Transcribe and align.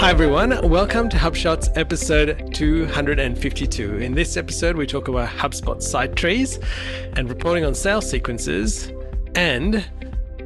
Hi, 0.00 0.08
everyone. 0.08 0.66
Welcome 0.66 1.10
to 1.10 1.18
HubShots 1.18 1.68
episode 1.76 2.54
252. 2.54 3.98
In 3.98 4.14
this 4.14 4.38
episode, 4.38 4.74
we 4.74 4.86
talk 4.86 5.08
about 5.08 5.28
HubSpot 5.28 5.82
site 5.82 6.16
trees 6.16 6.58
and 7.16 7.28
reporting 7.28 7.66
on 7.66 7.74
sales 7.74 8.08
sequences 8.08 8.90
and 9.34 9.86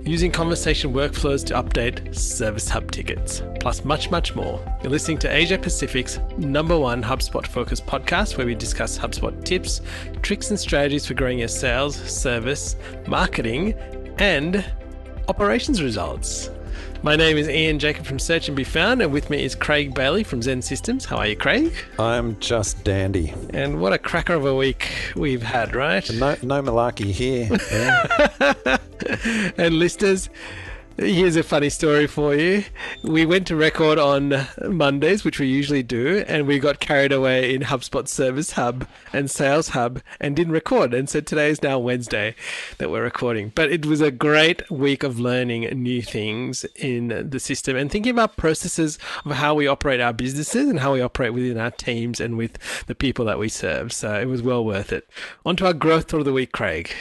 using 0.03 0.32
conversation 0.32 0.93
workflows 0.93 1.46
to 1.46 1.54
update 1.54 2.12
Service 2.17 2.69
Hub 2.69 2.90
tickets, 2.90 3.44
plus 3.60 3.85
much, 3.85 4.10
much 4.10 4.35
more. 4.35 4.60
You're 4.82 4.90
listening 4.90 5.19
to 5.19 5.32
Asia 5.32 5.56
Pacific's 5.56 6.18
number 6.36 6.76
one 6.76 7.00
HubSpot 7.00 7.46
focused 7.46 7.86
podcast 7.86 8.36
where 8.36 8.48
we 8.48 8.56
discuss 8.56 8.98
HubSpot 8.98 9.44
tips, 9.44 9.82
tricks, 10.21 10.50
and 10.50 10.58
strategies 10.58 11.06
for 11.06 11.14
growing 11.14 11.38
your 11.38 11.46
sales, 11.46 11.94
service, 11.94 12.74
marketing, 13.06 13.74
and 14.18 14.64
operations 15.28 15.80
results. 15.80 16.50
My 17.05 17.16
name 17.16 17.36
is 17.36 17.50
Ian 17.50 17.78
Jacob 17.78 18.06
from 18.06 18.18
Search 18.18 18.48
and 18.48 18.56
Be 18.56 18.64
Found, 18.64 19.02
and 19.02 19.12
with 19.12 19.28
me 19.28 19.45
is 19.45 19.54
Craig 19.54 19.92
Bailey 19.92 20.24
from 20.24 20.40
XEN 20.40 20.64
Systems. 20.64 21.04
How 21.04 21.18
are 21.18 21.26
you, 21.26 21.36
Craig? 21.36 21.70
I'm 21.98 22.40
just 22.40 22.82
dandy. 22.82 23.34
And 23.50 23.78
what 23.78 23.92
a 23.92 23.98
cracker 23.98 24.32
of 24.32 24.46
a 24.46 24.54
week 24.54 24.90
we've 25.14 25.42
had, 25.42 25.74
right? 25.74 26.10
No, 26.14 26.34
no 26.40 26.62
malarkey 26.62 27.10
here. 27.10 27.50
and 29.59 29.78
listeners, 29.78 30.30
Here's 30.96 31.34
a 31.34 31.42
funny 31.42 31.70
story 31.70 32.06
for 32.06 32.36
you. 32.36 32.62
We 33.02 33.26
went 33.26 33.48
to 33.48 33.56
record 33.56 33.98
on 33.98 34.46
Mondays, 34.62 35.24
which 35.24 35.40
we 35.40 35.48
usually 35.48 35.82
do, 35.82 36.24
and 36.28 36.46
we 36.46 36.60
got 36.60 36.78
carried 36.78 37.10
away 37.10 37.52
in 37.52 37.62
HubSpot 37.62 38.06
Service 38.06 38.52
Hub 38.52 38.86
and 39.12 39.28
Sales 39.28 39.70
Hub 39.70 40.00
and 40.20 40.36
didn't 40.36 40.52
record. 40.52 40.94
And 40.94 41.10
so 41.10 41.20
today 41.20 41.50
is 41.50 41.64
now 41.64 41.80
Wednesday 41.80 42.36
that 42.78 42.92
we're 42.92 43.02
recording. 43.02 43.50
But 43.56 43.72
it 43.72 43.84
was 43.84 44.00
a 44.00 44.12
great 44.12 44.70
week 44.70 45.02
of 45.02 45.18
learning 45.18 45.62
new 45.82 46.00
things 46.00 46.64
in 46.76 47.28
the 47.28 47.40
system 47.40 47.76
and 47.76 47.90
thinking 47.90 48.12
about 48.12 48.36
processes 48.36 48.96
of 49.24 49.32
how 49.32 49.52
we 49.52 49.66
operate 49.66 50.00
our 50.00 50.12
businesses 50.12 50.68
and 50.68 50.78
how 50.78 50.92
we 50.92 51.00
operate 51.00 51.34
within 51.34 51.58
our 51.58 51.73
teams 51.73 52.20
and 52.20 52.38
with 52.38 52.56
the 52.86 52.95
people 52.95 53.24
that 53.24 53.40
we 53.40 53.48
serve. 53.48 53.92
So 53.92 54.14
it 54.14 54.26
was 54.26 54.42
well 54.42 54.64
worth 54.64 54.92
it. 54.92 55.08
On 55.45 55.56
to 55.56 55.66
our 55.66 55.73
growth 55.73 56.08
thought 56.08 56.20
of 56.20 56.24
the 56.24 56.32
week, 56.32 56.52
Craig. 56.52 56.92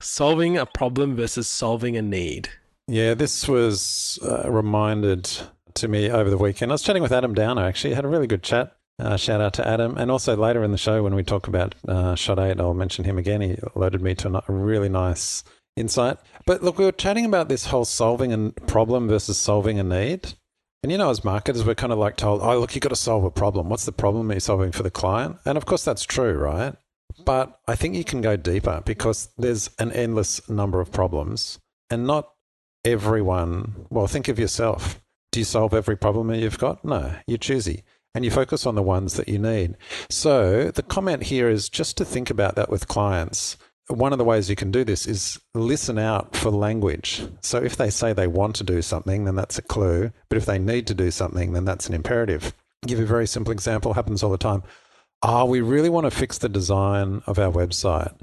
Solving 0.00 0.56
a 0.56 0.64
problem 0.64 1.16
versus 1.16 1.48
solving 1.48 1.96
a 1.96 2.02
need. 2.02 2.50
Yeah, 2.88 3.14
this 3.14 3.48
was 3.48 4.18
uh, 4.22 4.50
reminded 4.50 5.28
to 5.74 5.88
me 5.88 6.10
over 6.10 6.30
the 6.30 6.38
weekend. 6.38 6.70
I 6.70 6.74
was 6.74 6.82
chatting 6.82 7.02
with 7.02 7.12
Adam 7.12 7.34
Downer, 7.34 7.64
actually. 7.64 7.94
Had 7.94 8.04
a 8.04 8.08
really 8.08 8.26
good 8.28 8.42
chat. 8.42 8.76
Uh, 8.98 9.16
shout 9.16 9.40
out 9.40 9.52
to 9.54 9.66
Adam. 9.66 9.98
And 9.98 10.10
also 10.10 10.36
later 10.36 10.62
in 10.62 10.70
the 10.70 10.78
show, 10.78 11.02
when 11.02 11.14
we 11.14 11.22
talk 11.22 11.48
about 11.48 11.74
uh, 11.86 12.14
Shot 12.14 12.38
8, 12.38 12.58
I'll 12.60 12.74
mention 12.74 13.04
him 13.04 13.18
again. 13.18 13.40
He 13.40 13.58
alerted 13.74 14.00
me 14.00 14.14
to 14.16 14.42
a 14.48 14.52
really 14.52 14.88
nice 14.88 15.44
insight. 15.76 16.16
But 16.46 16.62
look, 16.62 16.78
we 16.78 16.84
were 16.84 16.92
chatting 16.92 17.26
about 17.26 17.48
this 17.48 17.66
whole 17.66 17.84
solving 17.84 18.32
a 18.32 18.52
problem 18.66 19.08
versus 19.08 19.36
solving 19.36 19.78
a 19.78 19.84
need. 19.84 20.34
And 20.82 20.92
you 20.92 20.98
know, 20.98 21.10
as 21.10 21.24
marketers, 21.24 21.64
we're 21.64 21.74
kind 21.74 21.92
of 21.92 21.98
like 21.98 22.16
told, 22.16 22.40
oh, 22.40 22.58
look, 22.58 22.74
you've 22.74 22.82
got 22.82 22.90
to 22.90 22.96
solve 22.96 23.24
a 23.24 23.30
problem. 23.30 23.68
What's 23.68 23.84
the 23.84 23.92
problem 23.92 24.30
you're 24.30 24.40
solving 24.40 24.72
for 24.72 24.84
the 24.84 24.90
client? 24.90 25.36
And 25.44 25.58
of 25.58 25.66
course, 25.66 25.84
that's 25.84 26.04
true, 26.04 26.34
right? 26.34 26.74
But 27.24 27.58
I 27.66 27.74
think 27.74 27.96
you 27.96 28.04
can 28.04 28.20
go 28.20 28.36
deeper 28.36 28.82
because 28.84 29.28
there's 29.36 29.70
an 29.78 29.90
endless 29.92 30.48
number 30.48 30.80
of 30.80 30.92
problems 30.92 31.58
and 31.90 32.06
not 32.06 32.30
everyone, 32.86 33.86
well, 33.90 34.06
think 34.06 34.28
of 34.28 34.38
yourself. 34.38 35.02
Do 35.32 35.40
you 35.40 35.44
solve 35.44 35.74
every 35.74 35.96
problem 35.96 36.28
that 36.28 36.38
you've 36.38 36.58
got? 36.58 36.84
No, 36.84 37.14
you're 37.26 37.36
choosy 37.36 37.82
and 38.14 38.24
you 38.24 38.30
focus 38.30 38.64
on 38.64 38.76
the 38.76 38.82
ones 38.82 39.14
that 39.14 39.28
you 39.28 39.38
need. 39.38 39.76
So 40.08 40.70
the 40.70 40.82
comment 40.82 41.24
here 41.24 41.50
is 41.50 41.68
just 41.68 41.98
to 41.98 42.04
think 42.04 42.30
about 42.30 42.54
that 42.56 42.70
with 42.70 42.88
clients. 42.88 43.58
One 43.88 44.12
of 44.12 44.18
the 44.18 44.24
ways 44.24 44.48
you 44.48 44.56
can 44.56 44.70
do 44.70 44.84
this 44.84 45.06
is 45.06 45.38
listen 45.54 45.98
out 45.98 46.34
for 46.34 46.50
language. 46.50 47.26
So 47.42 47.58
if 47.58 47.76
they 47.76 47.90
say 47.90 48.12
they 48.12 48.26
want 48.26 48.56
to 48.56 48.64
do 48.64 48.80
something, 48.80 49.24
then 49.24 49.34
that's 49.34 49.58
a 49.58 49.62
clue. 49.62 50.12
But 50.30 50.38
if 50.38 50.46
they 50.46 50.58
need 50.58 50.86
to 50.86 50.94
do 50.94 51.10
something, 51.10 51.52
then 51.52 51.66
that's 51.66 51.88
an 51.88 51.94
imperative. 51.94 52.54
I'll 52.82 52.88
give 52.88 52.98
you 52.98 53.04
a 53.04 53.08
very 53.08 53.26
simple 53.26 53.52
example, 53.52 53.92
happens 53.92 54.22
all 54.22 54.30
the 54.30 54.38
time. 54.38 54.62
Ah, 55.22 55.42
oh, 55.42 55.44
we 55.44 55.60
really 55.60 55.90
want 55.90 56.04
to 56.04 56.10
fix 56.10 56.38
the 56.38 56.48
design 56.48 57.22
of 57.26 57.38
our 57.38 57.50
website. 57.50 58.14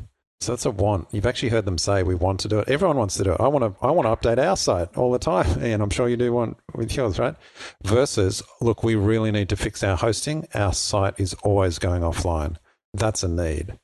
So 0.43 0.51
that's 0.51 0.65
a 0.65 0.71
want. 0.71 1.07
You've 1.11 1.25
actually 1.25 1.49
heard 1.49 1.63
them 1.63 1.77
say 1.77 2.03
we 2.03 2.15
want 2.15 2.41
to 2.41 2.49
do 2.49 2.59
it. 2.59 2.67
Everyone 2.67 2.97
wants 2.97 3.15
to 3.15 3.23
do 3.23 3.31
it. 3.31 3.39
I 3.39 3.47
want 3.47 3.63
to 3.63 3.85
I 3.85 3.91
want 3.91 4.07
to 4.07 4.27
update 4.27 4.45
our 4.45 4.57
site 4.57 4.93
all 4.97 5.09
the 5.09 5.17
time. 5.17 5.45
And 5.63 5.81
I'm 5.81 5.89
sure 5.89 6.09
you 6.09 6.17
do 6.17 6.33
want 6.33 6.57
with 6.75 6.93
yours, 6.93 7.17
right? 7.17 7.35
Versus, 7.83 8.43
look, 8.59 8.83
we 8.83 8.95
really 8.95 9.31
need 9.31 9.47
to 9.49 9.55
fix 9.55 9.81
our 9.83 9.95
hosting. 9.95 10.45
Our 10.53 10.73
site 10.73 11.13
is 11.17 11.33
always 11.35 11.79
going 11.79 12.01
offline. 12.01 12.57
That's 12.93 13.23
a 13.23 13.29
need. 13.29 13.79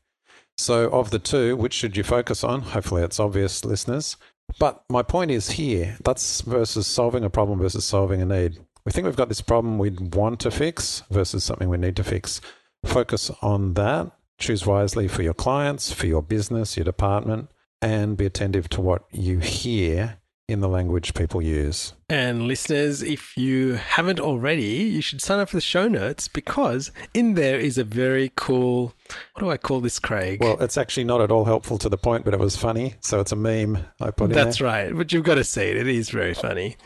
So 0.57 0.89
of 0.89 1.11
the 1.11 1.19
two, 1.19 1.55
which 1.55 1.73
should 1.73 1.95
you 1.95 2.03
focus 2.03 2.43
on? 2.43 2.61
Hopefully 2.61 3.03
it's 3.03 3.21
obvious, 3.21 3.63
listeners. 3.63 4.17
But 4.59 4.83
my 4.89 5.01
point 5.01 5.31
is 5.31 5.51
here, 5.51 5.97
that's 6.03 6.41
versus 6.41 6.85
solving 6.85 7.23
a 7.23 7.29
problem 7.29 7.59
versus 7.59 7.85
solving 7.85 8.21
a 8.21 8.25
need. 8.25 8.59
We 8.85 8.91
think 8.91 9.05
we've 9.05 9.15
got 9.15 9.29
this 9.29 9.41
problem 9.41 9.77
we'd 9.77 10.13
want 10.13 10.41
to 10.41 10.51
fix 10.51 11.03
versus 11.09 11.45
something 11.45 11.69
we 11.69 11.77
need 11.77 11.95
to 11.95 12.03
fix. 12.03 12.41
Focus 12.85 13.31
on 13.41 13.75
that 13.75 14.11
Choose 14.39 14.65
wisely 14.65 15.07
for 15.07 15.21
your 15.21 15.33
clients, 15.33 15.91
for 15.91 16.07
your 16.07 16.21
business, 16.21 16.77
your 16.77 16.85
department, 16.85 17.49
and 17.81 18.17
be 18.17 18.25
attentive 18.25 18.69
to 18.69 18.81
what 18.81 19.03
you 19.11 19.39
hear 19.39 20.17
in 20.49 20.61
the 20.61 20.67
language 20.67 21.13
people 21.13 21.41
use. 21.41 21.93
And 22.09 22.47
listeners, 22.47 23.03
if 23.03 23.37
you 23.37 23.73
haven't 23.73 24.19
already, 24.19 24.63
you 24.63 25.01
should 25.01 25.21
sign 25.21 25.39
up 25.39 25.49
for 25.49 25.57
the 25.57 25.61
show 25.61 25.87
notes 25.87 26.27
because 26.27 26.91
in 27.13 27.35
there 27.35 27.59
is 27.59 27.77
a 27.77 27.83
very 27.83 28.31
cool. 28.35 28.93
What 29.33 29.43
do 29.43 29.51
I 29.51 29.57
call 29.57 29.79
this, 29.79 29.99
Craig? 29.99 30.41
Well, 30.41 30.59
it's 30.59 30.77
actually 30.77 31.03
not 31.03 31.21
at 31.21 31.29
all 31.29 31.45
helpful 31.45 31.77
to 31.77 31.89
the 31.89 31.97
point, 31.97 32.25
but 32.25 32.33
it 32.33 32.39
was 32.39 32.57
funny. 32.57 32.95
So 32.99 33.19
it's 33.19 33.31
a 33.31 33.35
meme 33.35 33.77
I 34.01 34.09
put 34.09 34.29
That's 34.29 34.39
in. 34.39 34.45
That's 34.45 34.61
right. 34.61 34.95
But 34.95 35.13
you've 35.13 35.23
got 35.23 35.35
to 35.35 35.43
see 35.43 35.61
it. 35.61 35.77
It 35.77 35.87
is 35.87 36.09
very 36.09 36.33
funny. 36.33 36.77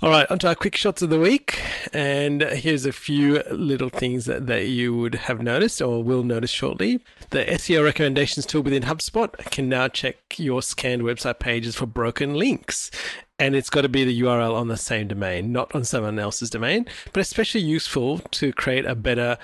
All 0.00 0.10
right, 0.10 0.30
onto 0.30 0.46
our 0.46 0.54
quick 0.54 0.76
shots 0.76 1.02
of 1.02 1.10
the 1.10 1.18
week. 1.18 1.60
And 1.92 2.40
here's 2.42 2.86
a 2.86 2.92
few 2.92 3.42
little 3.50 3.88
things 3.88 4.26
that, 4.26 4.46
that 4.46 4.66
you 4.66 4.96
would 4.96 5.16
have 5.16 5.42
noticed 5.42 5.82
or 5.82 6.04
will 6.04 6.22
notice 6.22 6.52
shortly. 6.52 7.00
The 7.30 7.44
SEO 7.44 7.82
recommendations 7.82 8.46
tool 8.46 8.62
within 8.62 8.84
HubSpot 8.84 9.32
can 9.50 9.68
now 9.68 9.88
check 9.88 10.16
your 10.36 10.62
scanned 10.62 11.02
website 11.02 11.40
pages 11.40 11.74
for 11.74 11.86
broken 11.86 12.34
links. 12.34 12.92
And 13.40 13.56
it's 13.56 13.70
got 13.70 13.80
to 13.82 13.88
be 13.88 14.04
the 14.04 14.20
URL 14.20 14.54
on 14.54 14.68
the 14.68 14.76
same 14.76 15.08
domain, 15.08 15.50
not 15.50 15.74
on 15.74 15.82
someone 15.82 16.20
else's 16.20 16.50
domain, 16.50 16.86
but 17.12 17.20
especially 17.20 17.62
useful 17.62 18.20
to 18.30 18.52
create 18.52 18.86
a 18.86 18.94
better 18.94 19.36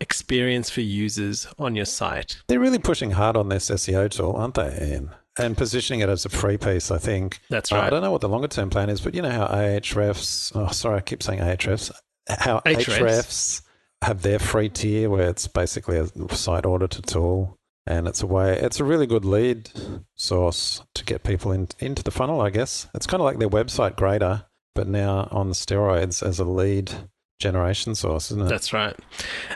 experience 0.00 0.70
for 0.70 0.80
users 0.80 1.46
on 1.58 1.76
your 1.76 1.84
site. 1.84 2.40
They're 2.46 2.60
really 2.60 2.78
pushing 2.78 3.10
hard 3.10 3.36
on 3.36 3.50
this 3.50 3.68
SEO 3.68 4.10
tool, 4.10 4.32
aren't 4.32 4.54
they, 4.54 4.90
Ian? 4.90 5.10
And 5.38 5.56
positioning 5.56 6.00
it 6.00 6.08
as 6.08 6.24
a 6.24 6.28
free 6.28 6.58
piece, 6.58 6.90
I 6.90 6.98
think. 6.98 7.40
That's 7.48 7.72
right. 7.72 7.84
I 7.84 7.90
don't 7.90 8.02
know 8.02 8.10
what 8.10 8.20
the 8.20 8.28
longer 8.28 8.48
term 8.48 8.70
plan 8.70 8.90
is, 8.90 9.00
but 9.00 9.14
you 9.14 9.22
know 9.22 9.30
how 9.30 9.46
Ahrefs, 9.46 10.52
oh, 10.54 10.70
sorry, 10.72 10.98
I 10.98 11.00
keep 11.00 11.22
saying 11.22 11.40
Ahrefs, 11.40 11.90
how 12.28 12.60
Ahrefs. 12.60 12.98
Ahrefs 12.98 13.62
have 14.02 14.22
their 14.22 14.38
free 14.38 14.68
tier 14.68 15.10
where 15.10 15.28
it's 15.28 15.48
basically 15.48 15.98
a 15.98 16.06
site 16.34 16.66
auditor 16.66 17.02
tool. 17.02 17.58
And 17.86 18.06
it's 18.06 18.20
a 18.20 18.26
way, 18.26 18.58
it's 18.58 18.80
a 18.80 18.84
really 18.84 19.06
good 19.06 19.24
lead 19.24 19.70
source 20.14 20.82
to 20.92 21.04
get 21.06 21.22
people 21.22 21.52
in, 21.52 21.68
into 21.78 22.02
the 22.02 22.10
funnel, 22.10 22.42
I 22.42 22.50
guess. 22.50 22.86
It's 22.94 23.06
kind 23.06 23.22
of 23.22 23.24
like 23.24 23.38
their 23.38 23.48
website 23.48 23.96
grader, 23.96 24.44
but 24.74 24.86
now 24.86 25.26
on 25.30 25.52
steroids 25.52 26.22
as 26.22 26.38
a 26.38 26.44
lead 26.44 26.92
generation 27.38 27.94
source, 27.94 28.30
isn't 28.30 28.46
it? 28.46 28.48
That's 28.48 28.72
right. 28.72 28.96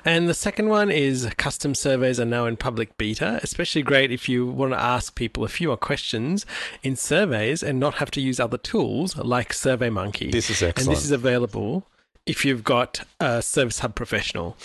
And 0.05 0.29
the 0.29 0.35
second 0.35 0.69
one 0.69 0.91
is 0.91 1.29
custom 1.37 1.75
surveys 1.75 2.21
are 2.21 2.25
now 2.25 2.47
in 2.47 2.57
public 2.57 2.97
beta, 2.97 3.41
especially 3.43 3.83
great 3.83 4.13
if 4.13 4.29
you 4.29 4.47
want 4.47 4.73
to 4.73 4.81
ask 4.81 5.15
people 5.15 5.45
a 5.45 5.49
few 5.49 5.69
more 5.69 5.77
questions 5.77 6.47
in 6.83 6.97
surveys 6.97 7.63
and 7.63 7.81
not 7.81 7.95
have 7.95 8.11
to 8.13 8.21
use 8.21 8.39
other 8.39 8.59
tools 8.59 9.17
like 9.17 9.53
SurveyMonkey. 9.53 10.31
This 10.31 10.51
is 10.51 10.63
excellent. 10.63 10.89
And 10.89 10.97
this 10.97 11.05
is 11.05 11.11
available 11.11 11.87
if 12.25 12.45
you've 12.45 12.65
got 12.65 13.03
a 13.19 13.43
Service 13.43 13.81
Hub 13.81 13.95
professional. 13.95 14.57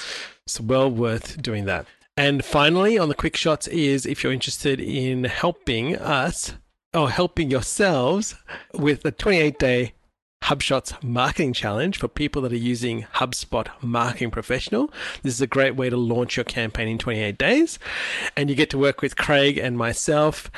So 0.46 0.64
well 0.64 0.90
worth 0.90 1.42
doing 1.42 1.66
that. 1.66 1.88
And 2.16 2.44
finally, 2.46 2.98
on 2.98 3.10
the 3.10 3.16
quick 3.16 3.36
shots 3.36 3.68
is 3.68 4.06
if 4.06 4.24
you're 4.24 4.34
interested 4.34 4.80
in 4.80 5.26
helping 5.26 5.96
us 5.96 6.54
or 6.94 7.10
helping 7.10 7.52
yourselves 7.52 8.36
with 8.74 9.04
the 9.04 9.12
28 9.12 9.60
day 9.60 9.94
HubShot's 10.44 10.94
marketing 11.03 11.53
challenge 11.53 11.98
for 11.98 12.07
people 12.07 12.42
that 12.44 12.54
are 12.54 12.56
using 12.56 13.04
HubSpot 13.16 13.68
Marketing 13.81 14.31
Professional. 14.31 14.92
This 15.22 15.34
is 15.34 15.42
a 15.42 15.48
great 15.48 15.75
way 15.75 15.89
to 15.89 15.98
launch 15.98 16.38
your 16.38 16.45
campaign 16.45 16.88
in 16.88 16.98
28 16.98 17.38
days. 17.38 17.80
And 18.36 18.50
you 18.50 18.56
get 18.56 18.69
to 18.69 18.78
work 18.78 19.01
with 19.01 19.18
Craig 19.18 19.57
and 19.57 19.78
myself 19.78 20.50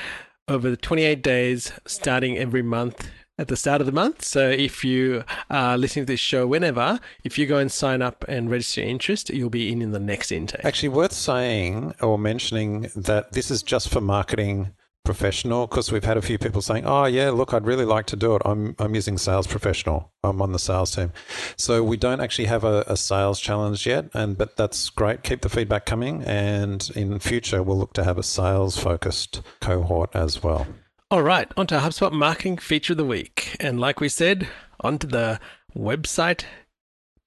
over 0.47 0.69
the 0.69 0.77
28 0.77 1.23
days, 1.23 1.71
starting 1.85 2.37
every 2.37 2.61
month 2.61 3.09
at 3.39 3.47
the 3.47 3.55
start 3.55 3.81
of 3.81 3.87
the 3.87 3.93
month. 3.93 4.23
So 4.23 4.49
if 4.49 4.83
you 4.83 5.23
are 5.49 5.77
listening 5.77 6.05
to 6.05 6.13
this 6.13 6.19
show 6.19 6.45
whenever, 6.45 6.99
if 7.23 7.39
you 7.39 7.47
go 7.47 7.57
and 7.57 7.71
sign 7.71 8.01
up 8.01 8.25
and 8.27 8.51
register 8.51 8.81
your 8.81 8.89
interest, 8.89 9.29
you'll 9.29 9.49
be 9.49 9.71
in 9.71 9.81
in 9.81 9.91
the 9.91 9.99
next 9.99 10.31
intake. 10.31 10.65
Actually, 10.65 10.89
worth 10.89 11.13
saying 11.13 11.95
or 12.01 12.19
mentioning 12.19 12.91
that 12.95 13.31
this 13.31 13.49
is 13.49 13.63
just 13.63 13.89
for 13.89 14.01
marketing 14.01 14.73
professional 15.03 15.65
because 15.67 15.91
we've 15.91 16.03
had 16.03 16.17
a 16.17 16.21
few 16.21 16.37
people 16.37 16.61
saying, 16.61 16.85
"Oh 16.85 17.05
yeah, 17.05 17.29
look, 17.31 17.53
I'd 17.53 17.65
really 17.65 17.85
like 17.85 18.05
to 18.07 18.15
do 18.15 18.35
it. 18.35 18.41
I'm 18.45 18.75
I'm 18.79 18.95
using 18.95 19.17
sales 19.17 19.47
professional. 19.47 20.11
I'm 20.23 20.41
on 20.41 20.51
the 20.51 20.59
sales 20.59 20.95
team." 20.95 21.11
So 21.57 21.83
we 21.83 21.97
don't 21.97 22.21
actually 22.21 22.45
have 22.45 22.63
a, 22.63 22.83
a 22.87 22.97
sales 22.97 23.39
challenge 23.39 23.85
yet, 23.85 24.09
and 24.13 24.37
but 24.37 24.55
that's 24.55 24.89
great. 24.89 25.23
Keep 25.23 25.41
the 25.41 25.49
feedback 25.49 25.85
coming, 25.85 26.23
and 26.23 26.89
in 26.95 27.19
future 27.19 27.63
we'll 27.63 27.77
look 27.77 27.93
to 27.93 28.03
have 28.03 28.17
a 28.17 28.23
sales 28.23 28.77
focused 28.77 29.41
cohort 29.61 30.15
as 30.15 30.43
well. 30.43 30.67
All 31.11 31.23
right, 31.23 31.51
on 31.57 31.65
to 31.67 31.79
HubSpot 31.79 32.11
marketing 32.11 32.57
feature 32.57 32.93
of 32.93 32.97
the 32.97 33.05
week, 33.05 33.57
and 33.59 33.79
like 33.79 33.99
we 33.99 34.09
said, 34.09 34.47
onto 34.79 35.07
the 35.07 35.39
website 35.75 36.43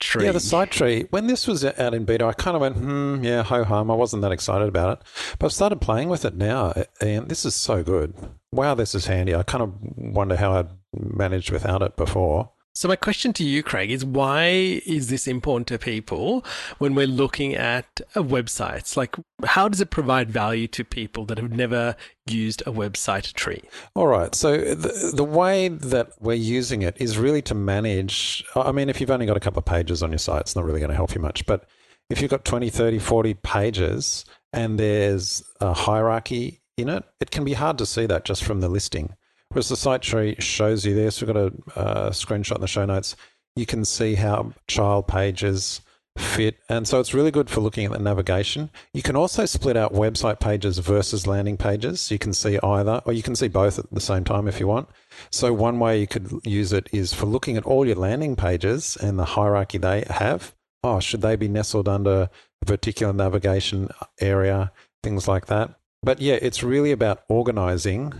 tree. 0.02 0.24
Yeah, 0.26 0.32
the 0.32 0.40
site 0.40 0.70
tree. 0.70 1.06
When 1.10 1.26
this 1.26 1.46
was 1.46 1.64
out 1.64 1.94
in 1.94 2.04
beta, 2.04 2.26
I 2.26 2.32
kind 2.32 2.54
of 2.54 2.60
went, 2.60 2.76
hmm, 2.76 3.24
yeah, 3.24 3.42
ho 3.42 3.64
hum. 3.64 3.90
I 3.90 3.94
wasn't 3.94 4.22
that 4.22 4.32
excited 4.32 4.68
about 4.68 4.98
it. 4.98 5.04
But 5.38 5.46
I've 5.46 5.52
started 5.52 5.80
playing 5.80 6.08
with 6.08 6.24
it 6.24 6.34
now, 6.34 6.74
and 7.00 7.28
this 7.28 7.44
is 7.44 7.54
so 7.54 7.82
good. 7.82 8.14
Wow, 8.52 8.74
this 8.74 8.94
is 8.94 9.06
handy. 9.06 9.34
I 9.34 9.42
kind 9.42 9.62
of 9.62 9.74
wonder 9.96 10.36
how 10.36 10.52
I'd 10.52 10.68
managed 10.92 11.50
without 11.50 11.80
it 11.82 11.96
before. 11.96 12.50
So 12.74 12.88
my 12.88 12.96
question 12.96 13.34
to 13.34 13.44
you, 13.44 13.62
Craig, 13.62 13.90
is 13.90 14.02
why 14.02 14.46
is 14.86 15.08
this 15.08 15.26
important 15.26 15.66
to 15.68 15.78
people 15.78 16.42
when 16.78 16.94
we're 16.94 17.06
looking 17.06 17.54
at 17.54 18.00
websites? 18.14 18.96
Like, 18.96 19.14
how 19.44 19.68
does 19.68 19.82
it 19.82 19.90
provide 19.90 20.30
value 20.30 20.66
to 20.68 20.82
people 20.82 21.26
that 21.26 21.36
have 21.36 21.52
never 21.52 21.96
used 22.26 22.62
a 22.62 22.72
website 22.72 23.34
tree? 23.34 23.62
All 23.94 24.06
right. 24.06 24.34
So 24.34 24.56
the, 24.56 25.12
the 25.14 25.24
way 25.24 25.68
that 25.68 26.12
we're 26.18 26.32
using 26.32 26.80
it 26.80 26.96
is 26.98 27.18
really 27.18 27.42
to 27.42 27.54
manage. 27.54 28.42
I 28.56 28.72
mean, 28.72 28.88
if 28.88 29.00
you've 29.00 29.10
only 29.10 29.26
got 29.26 29.36
a 29.36 29.40
couple 29.40 29.58
of 29.58 29.66
pages 29.66 30.02
on 30.02 30.10
your 30.10 30.18
site, 30.18 30.40
it's 30.40 30.56
not 30.56 30.64
really 30.64 30.80
going 30.80 30.90
to 30.90 30.96
help 30.96 31.14
you 31.14 31.20
much. 31.20 31.44
But 31.44 31.68
if 32.08 32.22
you've 32.22 32.30
got 32.30 32.46
20, 32.46 32.70
30, 32.70 32.98
40 32.98 33.34
pages 33.34 34.24
and 34.52 34.80
there's 34.80 35.42
a 35.60 35.74
hierarchy 35.74 36.62
in 36.78 36.88
it, 36.88 37.04
it 37.20 37.30
can 37.30 37.44
be 37.44 37.52
hard 37.52 37.76
to 37.78 37.86
see 37.86 38.06
that 38.06 38.24
just 38.24 38.42
from 38.42 38.60
the 38.60 38.68
listing. 38.70 39.14
Whereas 39.52 39.68
the 39.68 39.76
site 39.76 40.00
tree 40.00 40.34
shows 40.38 40.86
you 40.86 40.94
this, 40.94 41.20
we've 41.20 41.32
got 41.32 41.36
a 41.36 41.52
uh, 41.76 42.10
screenshot 42.10 42.54
in 42.54 42.62
the 42.62 42.66
show 42.66 42.86
notes. 42.86 43.16
You 43.54 43.66
can 43.66 43.84
see 43.84 44.14
how 44.14 44.54
child 44.66 45.06
pages 45.06 45.82
fit. 46.16 46.56
And 46.70 46.88
so 46.88 47.00
it's 47.00 47.12
really 47.12 47.30
good 47.30 47.50
for 47.50 47.60
looking 47.60 47.84
at 47.84 47.92
the 47.92 47.98
navigation. 47.98 48.70
You 48.94 49.02
can 49.02 49.14
also 49.14 49.44
split 49.44 49.76
out 49.76 49.92
website 49.92 50.40
pages 50.40 50.78
versus 50.78 51.26
landing 51.26 51.58
pages. 51.58 52.10
You 52.10 52.18
can 52.18 52.32
see 52.32 52.58
either, 52.62 53.02
or 53.04 53.12
you 53.12 53.22
can 53.22 53.36
see 53.36 53.48
both 53.48 53.78
at 53.78 53.90
the 53.90 54.00
same 54.00 54.24
time 54.24 54.48
if 54.48 54.58
you 54.58 54.66
want. 54.66 54.88
So 55.30 55.52
one 55.52 55.78
way 55.78 56.00
you 56.00 56.06
could 56.06 56.32
use 56.44 56.72
it 56.72 56.88
is 56.90 57.12
for 57.12 57.26
looking 57.26 57.58
at 57.58 57.66
all 57.66 57.86
your 57.86 57.96
landing 57.96 58.36
pages 58.36 58.96
and 58.96 59.18
the 59.18 59.24
hierarchy 59.24 59.76
they 59.76 60.04
have. 60.08 60.54
Oh, 60.82 60.98
should 60.98 61.20
they 61.20 61.36
be 61.36 61.48
nestled 61.48 61.88
under 61.88 62.30
a 62.62 62.64
particular 62.64 63.12
navigation 63.12 63.90
area, 64.18 64.72
things 65.02 65.28
like 65.28 65.46
that. 65.46 65.74
But 66.02 66.20
yeah, 66.20 66.38
it's 66.40 66.62
really 66.62 66.90
about 66.90 67.22
organizing 67.28 68.14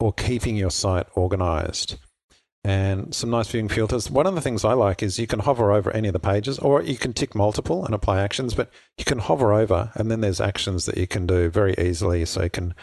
or 0.00 0.12
keeping 0.12 0.56
your 0.56 0.70
site 0.70 1.06
organized. 1.14 1.96
And 2.62 3.14
some 3.14 3.30
nice 3.30 3.48
viewing 3.48 3.68
filters. 3.68 4.10
One 4.10 4.26
of 4.26 4.34
the 4.34 4.40
things 4.40 4.64
I 4.64 4.74
like 4.74 5.02
is 5.02 5.18
you 5.18 5.26
can 5.26 5.38
hover 5.40 5.72
over 5.72 5.90
any 5.92 6.08
of 6.08 6.12
the 6.12 6.18
pages, 6.18 6.58
or 6.58 6.82
you 6.82 6.98
can 6.98 7.12
tick 7.12 7.34
multiple 7.34 7.84
and 7.86 7.94
apply 7.94 8.20
actions, 8.20 8.54
but 8.54 8.70
you 8.98 9.04
can 9.04 9.18
hover 9.18 9.52
over, 9.52 9.90
and 9.94 10.10
then 10.10 10.20
there's 10.20 10.40
actions 10.40 10.84
that 10.86 10.98
you 10.98 11.06
can 11.06 11.26
do 11.26 11.48
very 11.48 11.74
easily. 11.78 12.24
So 12.26 12.42
you 12.42 12.50
can 12.50 12.74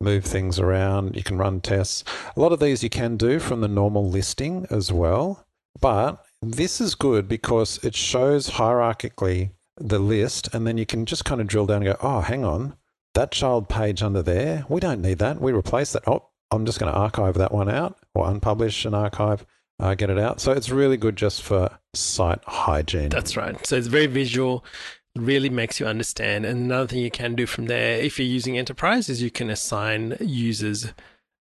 move 0.00 0.24
things 0.24 0.58
around, 0.58 1.16
you 1.16 1.22
can 1.22 1.38
run 1.38 1.60
tests. 1.60 2.04
A 2.36 2.40
lot 2.40 2.52
of 2.52 2.60
these 2.60 2.82
you 2.82 2.90
can 2.90 3.16
do 3.16 3.38
from 3.38 3.60
the 3.60 3.68
normal 3.68 4.08
listing 4.08 4.66
as 4.70 4.92
well, 4.92 5.46
but 5.80 6.24
this 6.42 6.80
is 6.80 6.94
good 6.94 7.26
because 7.28 7.82
it 7.84 7.94
shows 7.94 8.50
hierarchically 8.50 9.50
the 9.76 9.98
list, 9.98 10.54
and 10.54 10.66
then 10.66 10.78
you 10.78 10.86
can 10.86 11.06
just 11.06 11.24
kind 11.24 11.40
of 11.40 11.46
drill 11.46 11.66
down 11.66 11.82
and 11.82 11.86
go, 11.86 11.96
oh, 12.02 12.20
hang 12.20 12.44
on, 12.44 12.76
that 13.14 13.32
child 13.32 13.68
page 13.68 14.02
under 14.02 14.22
there, 14.22 14.64
we 14.68 14.80
don't 14.80 15.00
need 15.00 15.18
that. 15.18 15.40
We 15.40 15.52
replace 15.52 15.92
that. 15.92 16.06
Oh, 16.06 16.28
I'm 16.54 16.66
just 16.66 16.78
going 16.78 16.92
to 16.92 16.98
archive 16.98 17.34
that 17.34 17.52
one 17.52 17.68
out 17.68 17.98
or 18.14 18.26
unpublish 18.26 18.84
and 18.84 18.94
archive, 18.94 19.44
uh, 19.80 19.94
get 19.94 20.10
it 20.10 20.18
out. 20.18 20.40
So 20.40 20.52
it's 20.52 20.70
really 20.70 20.96
good 20.96 21.16
just 21.16 21.42
for 21.42 21.78
site 21.94 22.42
hygiene. 22.44 23.08
That's 23.08 23.36
right. 23.36 23.64
So 23.66 23.76
it's 23.76 23.86
very 23.86 24.06
visual, 24.06 24.64
really 25.16 25.50
makes 25.50 25.80
you 25.80 25.86
understand. 25.86 26.44
And 26.44 26.64
another 26.64 26.88
thing 26.88 27.00
you 27.00 27.10
can 27.10 27.34
do 27.34 27.46
from 27.46 27.66
there, 27.66 27.98
if 27.98 28.18
you're 28.18 28.28
using 28.28 28.58
enterprise, 28.58 29.08
is 29.08 29.22
you 29.22 29.30
can 29.30 29.50
assign 29.50 30.16
users 30.20 30.92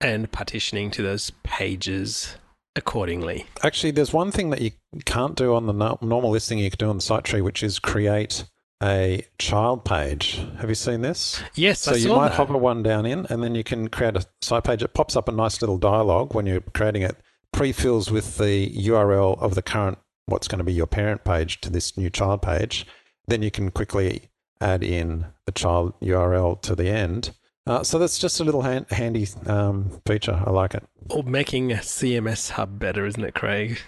and 0.01 0.31
partitioning 0.31 0.91
to 0.93 1.03
those 1.03 1.33
pages 1.43 2.37
accordingly. 2.75 3.47
Actually, 3.63 3.91
there's 3.91 4.13
one 4.13 4.31
thing 4.31 4.51
that 4.51 4.61
you 4.61 4.73
can't 5.07 5.35
do 5.35 5.55
on 5.55 5.67
the 5.67 5.73
normal 5.73 6.31
listing 6.31 6.59
you 6.59 6.71
can 6.71 6.79
do 6.79 6.91
on 6.91 6.97
the 6.97 7.03
site 7.03 7.25
tree, 7.25 7.41
which 7.41 7.63
is 7.63 7.79
create 7.79 8.45
a 8.83 9.25
child 9.39 9.85
page. 9.85 10.47
Have 10.59 10.69
you 10.69 10.75
seen 10.75 11.01
this? 11.03 11.43
Yes, 11.55 11.81
so 11.81 11.93
I 11.93 11.97
you 11.97 12.09
might 12.09 12.29
that. 12.29 12.37
hover 12.37 12.57
one 12.57 12.83
down 12.83 13.07
in, 13.07 13.27
and 13.27 13.43
then 13.43 13.55
you 13.55 13.65
can 13.65 13.89
create 13.89 14.17
a 14.17 14.27
site 14.43 14.65
page. 14.65 14.83
It 14.83 14.95
pops 14.95 15.17
up 15.17 15.29
a 15.29 15.33
nice 15.33 15.61
little 15.61 15.79
dialog 15.79 16.35
when 16.35 16.47
you're 16.47 16.61
creating 16.61 17.03
it. 17.03 17.17
Pre-fills 17.53 18.11
with 18.11 18.37
the 18.37 18.71
URL 18.71 19.41
of 19.41 19.55
the 19.55 19.63
current 19.63 19.99
what's 20.27 20.49
going 20.49 20.59
to 20.59 20.65
be 20.65 20.73
your 20.73 20.87
parent 20.87 21.25
page 21.25 21.61
to 21.63 21.71
this 21.71 21.97
new 21.97 22.11
child 22.11 22.43
page. 22.43 22.87
Then 23.29 23.43
you 23.43 23.51
can 23.51 23.71
quickly 23.71 24.29
add 24.61 24.83
in 24.83 25.27
the 25.47 25.53
child 25.53 25.95
URL 26.01 26.61
to 26.63 26.75
the 26.75 26.89
end. 26.89 27.31
Uh, 27.67 27.83
so 27.83 27.99
that's 27.99 28.19
just 28.19 28.39
a 28.41 28.45
little 28.45 28.63
hand, 28.63 28.87
handy 28.91 29.27
um, 29.47 30.01
feature. 30.07 30.41
I 30.45 30.51
like 30.51 30.75
it. 30.75 30.85
Or 31.11 31.23
making 31.23 31.73
a 31.73 31.77
CMS 31.77 32.51
hub 32.51 32.79
better, 32.79 33.07
isn't 33.07 33.25
it, 33.25 33.35
Craig? 33.35 33.79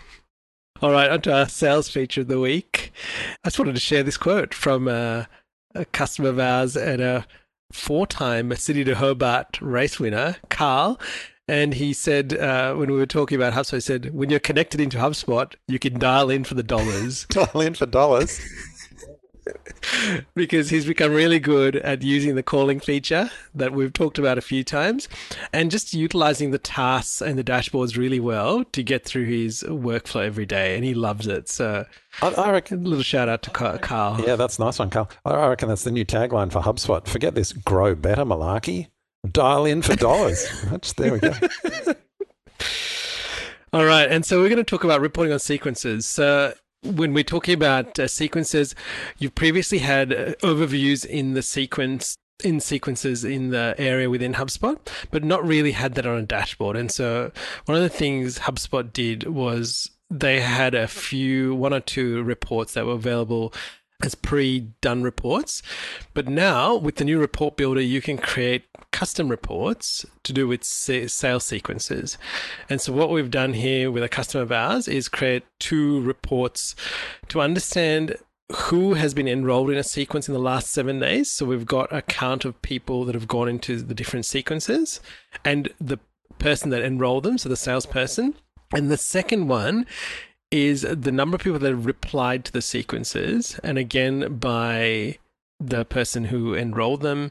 All 0.80 0.92
right, 0.92 1.10
onto 1.10 1.32
our 1.32 1.48
sales 1.48 1.88
feature 1.88 2.20
of 2.20 2.28
the 2.28 2.38
week. 2.38 2.92
I 3.42 3.48
just 3.48 3.58
wanted 3.58 3.74
to 3.74 3.80
share 3.80 4.04
this 4.04 4.16
quote 4.16 4.54
from 4.54 4.86
a, 4.86 5.26
customer 5.90 6.28
of 6.28 6.38
ours 6.38 6.76
and 6.76 7.02
a 7.02 7.26
four-time 7.72 8.54
Sydney 8.54 8.84
to 8.84 8.94
Hobart 8.94 9.60
race 9.60 9.98
winner, 9.98 10.36
Carl. 10.50 11.00
And 11.48 11.74
he 11.74 11.92
said, 11.92 12.32
uh, 12.34 12.74
when 12.74 12.92
we 12.92 12.96
were 12.96 13.06
talking 13.06 13.34
about 13.34 13.54
HubSpot, 13.54 13.74
he 13.74 13.80
said, 13.80 14.14
when 14.14 14.30
you're 14.30 14.38
connected 14.38 14.80
into 14.80 14.98
HubSpot, 14.98 15.52
you 15.66 15.80
can 15.80 15.98
dial 15.98 16.30
in 16.30 16.44
for 16.44 16.54
the 16.54 16.62
dollars. 16.62 17.26
dial 17.30 17.60
in 17.60 17.74
for 17.74 17.86
dollars. 17.86 18.40
because 20.34 20.70
he's 20.70 20.86
become 20.86 21.12
really 21.12 21.38
good 21.38 21.76
at 21.76 22.02
using 22.02 22.34
the 22.34 22.42
calling 22.42 22.80
feature 22.80 23.30
that 23.54 23.72
we've 23.72 23.92
talked 23.92 24.18
about 24.18 24.38
a 24.38 24.40
few 24.40 24.64
times 24.64 25.08
and 25.52 25.70
just 25.70 25.94
utilizing 25.94 26.50
the 26.50 26.58
tasks 26.58 27.20
and 27.20 27.38
the 27.38 27.44
dashboards 27.44 27.96
really 27.96 28.20
well 28.20 28.64
to 28.64 28.82
get 28.82 29.04
through 29.04 29.24
his 29.24 29.62
workflow 29.64 30.24
every 30.24 30.46
day. 30.46 30.74
And 30.74 30.84
he 30.84 30.94
loves 30.94 31.26
it. 31.26 31.48
So 31.48 31.84
I, 32.22 32.28
I 32.28 32.50
reckon 32.50 32.84
a 32.84 32.88
little 32.88 33.02
shout 33.02 33.28
out 33.28 33.42
to 33.42 33.50
Carl. 33.50 34.20
Yeah, 34.20 34.36
that's 34.36 34.58
a 34.58 34.64
nice 34.64 34.78
one, 34.78 34.90
Carl. 34.90 35.10
I 35.24 35.46
reckon 35.48 35.68
that's 35.68 35.84
the 35.84 35.90
new 35.90 36.04
tagline 36.04 36.52
for 36.52 36.60
HubSpot. 36.60 37.06
Forget 37.06 37.34
this 37.34 37.52
grow 37.52 37.94
better 37.94 38.24
malarkey. 38.24 38.88
Dial 39.30 39.64
in 39.66 39.82
for 39.82 39.96
dollars. 39.96 40.46
there 40.96 41.12
we 41.12 41.18
go. 41.18 41.32
All 43.72 43.84
right. 43.84 44.10
And 44.10 44.24
so 44.24 44.40
we're 44.40 44.48
going 44.48 44.56
to 44.56 44.64
talk 44.64 44.84
about 44.84 45.00
reporting 45.00 45.32
on 45.32 45.38
sequences. 45.38 46.06
So 46.06 46.54
when 46.82 47.12
we're 47.14 47.24
talking 47.24 47.54
about 47.54 47.98
uh, 47.98 48.08
sequences, 48.08 48.74
you've 49.18 49.34
previously 49.34 49.78
had 49.78 50.12
uh, 50.12 50.32
overviews 50.42 51.04
in 51.04 51.34
the 51.34 51.42
sequence 51.42 52.16
in 52.44 52.60
sequences 52.60 53.24
in 53.24 53.50
the 53.50 53.74
area 53.78 54.08
within 54.08 54.34
HubSpot, 54.34 54.78
but 55.10 55.24
not 55.24 55.44
really 55.44 55.72
had 55.72 55.94
that 55.94 56.06
on 56.06 56.18
a 56.18 56.22
dashboard. 56.22 56.76
And 56.76 56.90
so 56.90 57.32
one 57.64 57.76
of 57.76 57.82
the 57.82 57.88
things 57.88 58.38
HubSpot 58.38 58.92
did 58.92 59.24
was 59.24 59.90
they 60.10 60.40
had 60.40 60.74
a 60.74 60.86
few, 60.86 61.54
one 61.54 61.74
or 61.74 61.80
two 61.80 62.22
reports 62.22 62.74
that 62.74 62.86
were 62.86 62.92
available 62.92 63.52
as 64.02 64.14
pre-done 64.14 65.02
reports. 65.02 65.62
But 66.14 66.28
now 66.28 66.76
with 66.76 66.96
the 66.96 67.04
new 67.04 67.18
report 67.18 67.56
builder, 67.56 67.80
you 67.80 68.00
can 68.00 68.16
create 68.16 68.64
custom 68.92 69.28
reports 69.28 70.06
to 70.22 70.32
do 70.32 70.46
with 70.46 70.64
sales 70.64 71.44
sequences. 71.44 72.16
And 72.70 72.80
so 72.80 72.92
what 72.92 73.10
we've 73.10 73.30
done 73.30 73.54
here 73.54 73.90
with 73.90 74.02
a 74.02 74.08
customer 74.08 74.42
of 74.42 74.52
ours 74.52 74.86
is 74.86 75.08
create 75.08 75.44
two 75.58 76.00
reports 76.02 76.76
to 77.28 77.40
understand 77.40 78.16
who 78.52 78.94
has 78.94 79.12
been 79.14 79.28
enrolled 79.28 79.70
in 79.70 79.76
a 79.76 79.82
sequence 79.82 80.28
in 80.28 80.32
the 80.32 80.40
last 80.40 80.70
seven 80.72 81.00
days. 81.00 81.30
So 81.30 81.44
we've 81.44 81.66
got 81.66 81.92
a 81.92 82.00
count 82.00 82.44
of 82.44 82.62
people 82.62 83.04
that 83.04 83.14
have 83.14 83.28
gone 83.28 83.48
into 83.48 83.82
the 83.82 83.94
different 83.94 84.26
sequences 84.26 85.00
and 85.44 85.68
the 85.80 85.98
person 86.38 86.70
that 86.70 86.82
enrolled 86.82 87.24
them, 87.24 87.36
so 87.36 87.48
the 87.48 87.56
salesperson. 87.56 88.34
And 88.72 88.90
the 88.90 88.96
second 88.96 89.48
one 89.48 89.86
is 90.50 90.82
the 90.82 91.12
number 91.12 91.34
of 91.34 91.42
people 91.42 91.58
that 91.58 91.70
have 91.70 91.86
replied 91.86 92.44
to 92.46 92.52
the 92.52 92.62
sequences, 92.62 93.58
and 93.62 93.78
again 93.78 94.38
by 94.38 95.18
the 95.60 95.84
person 95.84 96.26
who 96.26 96.54
enrolled 96.54 97.02
them, 97.02 97.30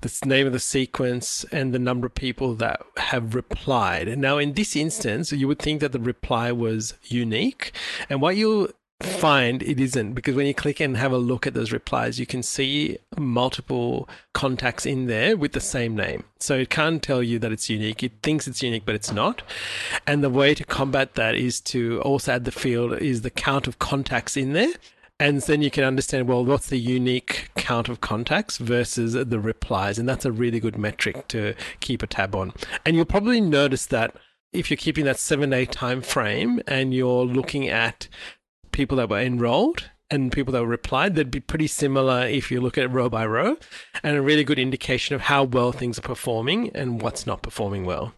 the 0.00 0.20
name 0.24 0.46
of 0.46 0.52
the 0.52 0.58
sequence, 0.58 1.44
and 1.50 1.72
the 1.72 1.78
number 1.78 2.06
of 2.06 2.14
people 2.14 2.54
that 2.54 2.80
have 2.98 3.34
replied. 3.34 4.18
Now, 4.18 4.38
in 4.38 4.52
this 4.52 4.76
instance, 4.76 5.32
you 5.32 5.48
would 5.48 5.58
think 5.58 5.80
that 5.80 5.92
the 5.92 6.00
reply 6.00 6.52
was 6.52 6.94
unique, 7.04 7.72
and 8.10 8.20
what 8.20 8.36
you 8.36 8.72
find 9.04 9.62
it 9.62 9.80
isn't 9.80 10.14
because 10.14 10.34
when 10.34 10.46
you 10.46 10.54
click 10.54 10.80
and 10.80 10.96
have 10.96 11.12
a 11.12 11.18
look 11.18 11.46
at 11.46 11.54
those 11.54 11.72
replies, 11.72 12.18
you 12.18 12.26
can 12.26 12.42
see 12.42 12.98
multiple 13.16 14.08
contacts 14.32 14.86
in 14.86 15.06
there 15.06 15.36
with 15.36 15.52
the 15.52 15.60
same 15.60 15.94
name. 15.94 16.24
So 16.40 16.56
it 16.56 16.70
can't 16.70 17.02
tell 17.02 17.22
you 17.22 17.38
that 17.38 17.52
it's 17.52 17.70
unique. 17.70 18.02
It 18.02 18.12
thinks 18.22 18.46
it's 18.46 18.62
unique, 18.62 18.84
but 18.84 18.94
it's 18.94 19.12
not. 19.12 19.42
And 20.06 20.22
the 20.22 20.30
way 20.30 20.54
to 20.54 20.64
combat 20.64 21.14
that 21.14 21.34
is 21.34 21.60
to 21.62 22.00
also 22.02 22.32
add 22.32 22.44
the 22.44 22.52
field 22.52 23.00
is 23.00 23.22
the 23.22 23.30
count 23.30 23.66
of 23.66 23.78
contacts 23.78 24.36
in 24.36 24.52
there. 24.52 24.72
And 25.20 25.40
then 25.42 25.62
you 25.62 25.70
can 25.70 25.84
understand, 25.84 26.26
well, 26.26 26.44
what's 26.44 26.68
the 26.68 26.78
unique 26.78 27.50
count 27.64 27.88
of 27.88 28.00
contacts 28.00 28.58
versus 28.58 29.14
the 29.14 29.40
replies. 29.40 29.98
And 29.98 30.08
that's 30.08 30.26
a 30.26 30.32
really 30.32 30.60
good 30.60 30.76
metric 30.76 31.28
to 31.28 31.54
keep 31.80 32.02
a 32.02 32.06
tab 32.06 32.34
on. 32.34 32.52
And 32.84 32.94
you'll 32.94 33.04
probably 33.06 33.40
notice 33.40 33.86
that 33.86 34.14
if 34.52 34.70
you're 34.70 34.76
keeping 34.76 35.04
that 35.06 35.18
seven 35.18 35.50
day 35.50 35.64
time 35.64 36.02
frame 36.02 36.60
and 36.66 36.92
you're 36.92 37.24
looking 37.24 37.68
at 37.68 38.08
people 38.74 38.98
that 38.98 39.08
were 39.08 39.20
enrolled 39.20 39.88
and 40.10 40.32
people 40.32 40.52
that 40.52 40.60
were 40.60 40.66
replied, 40.66 41.14
they'd 41.14 41.30
be 41.30 41.40
pretty 41.40 41.68
similar 41.68 42.26
if 42.26 42.50
you 42.50 42.60
look 42.60 42.76
at 42.76 42.92
row 42.92 43.08
by 43.08 43.24
row, 43.24 43.56
and 44.02 44.16
a 44.16 44.22
really 44.22 44.44
good 44.44 44.58
indication 44.58 45.14
of 45.14 45.22
how 45.22 45.44
well 45.44 45.72
things 45.72 45.98
are 45.98 46.02
performing 46.02 46.70
and 46.74 47.00
what's 47.00 47.26
not 47.26 47.40
performing 47.40 47.86
well. 47.86 48.12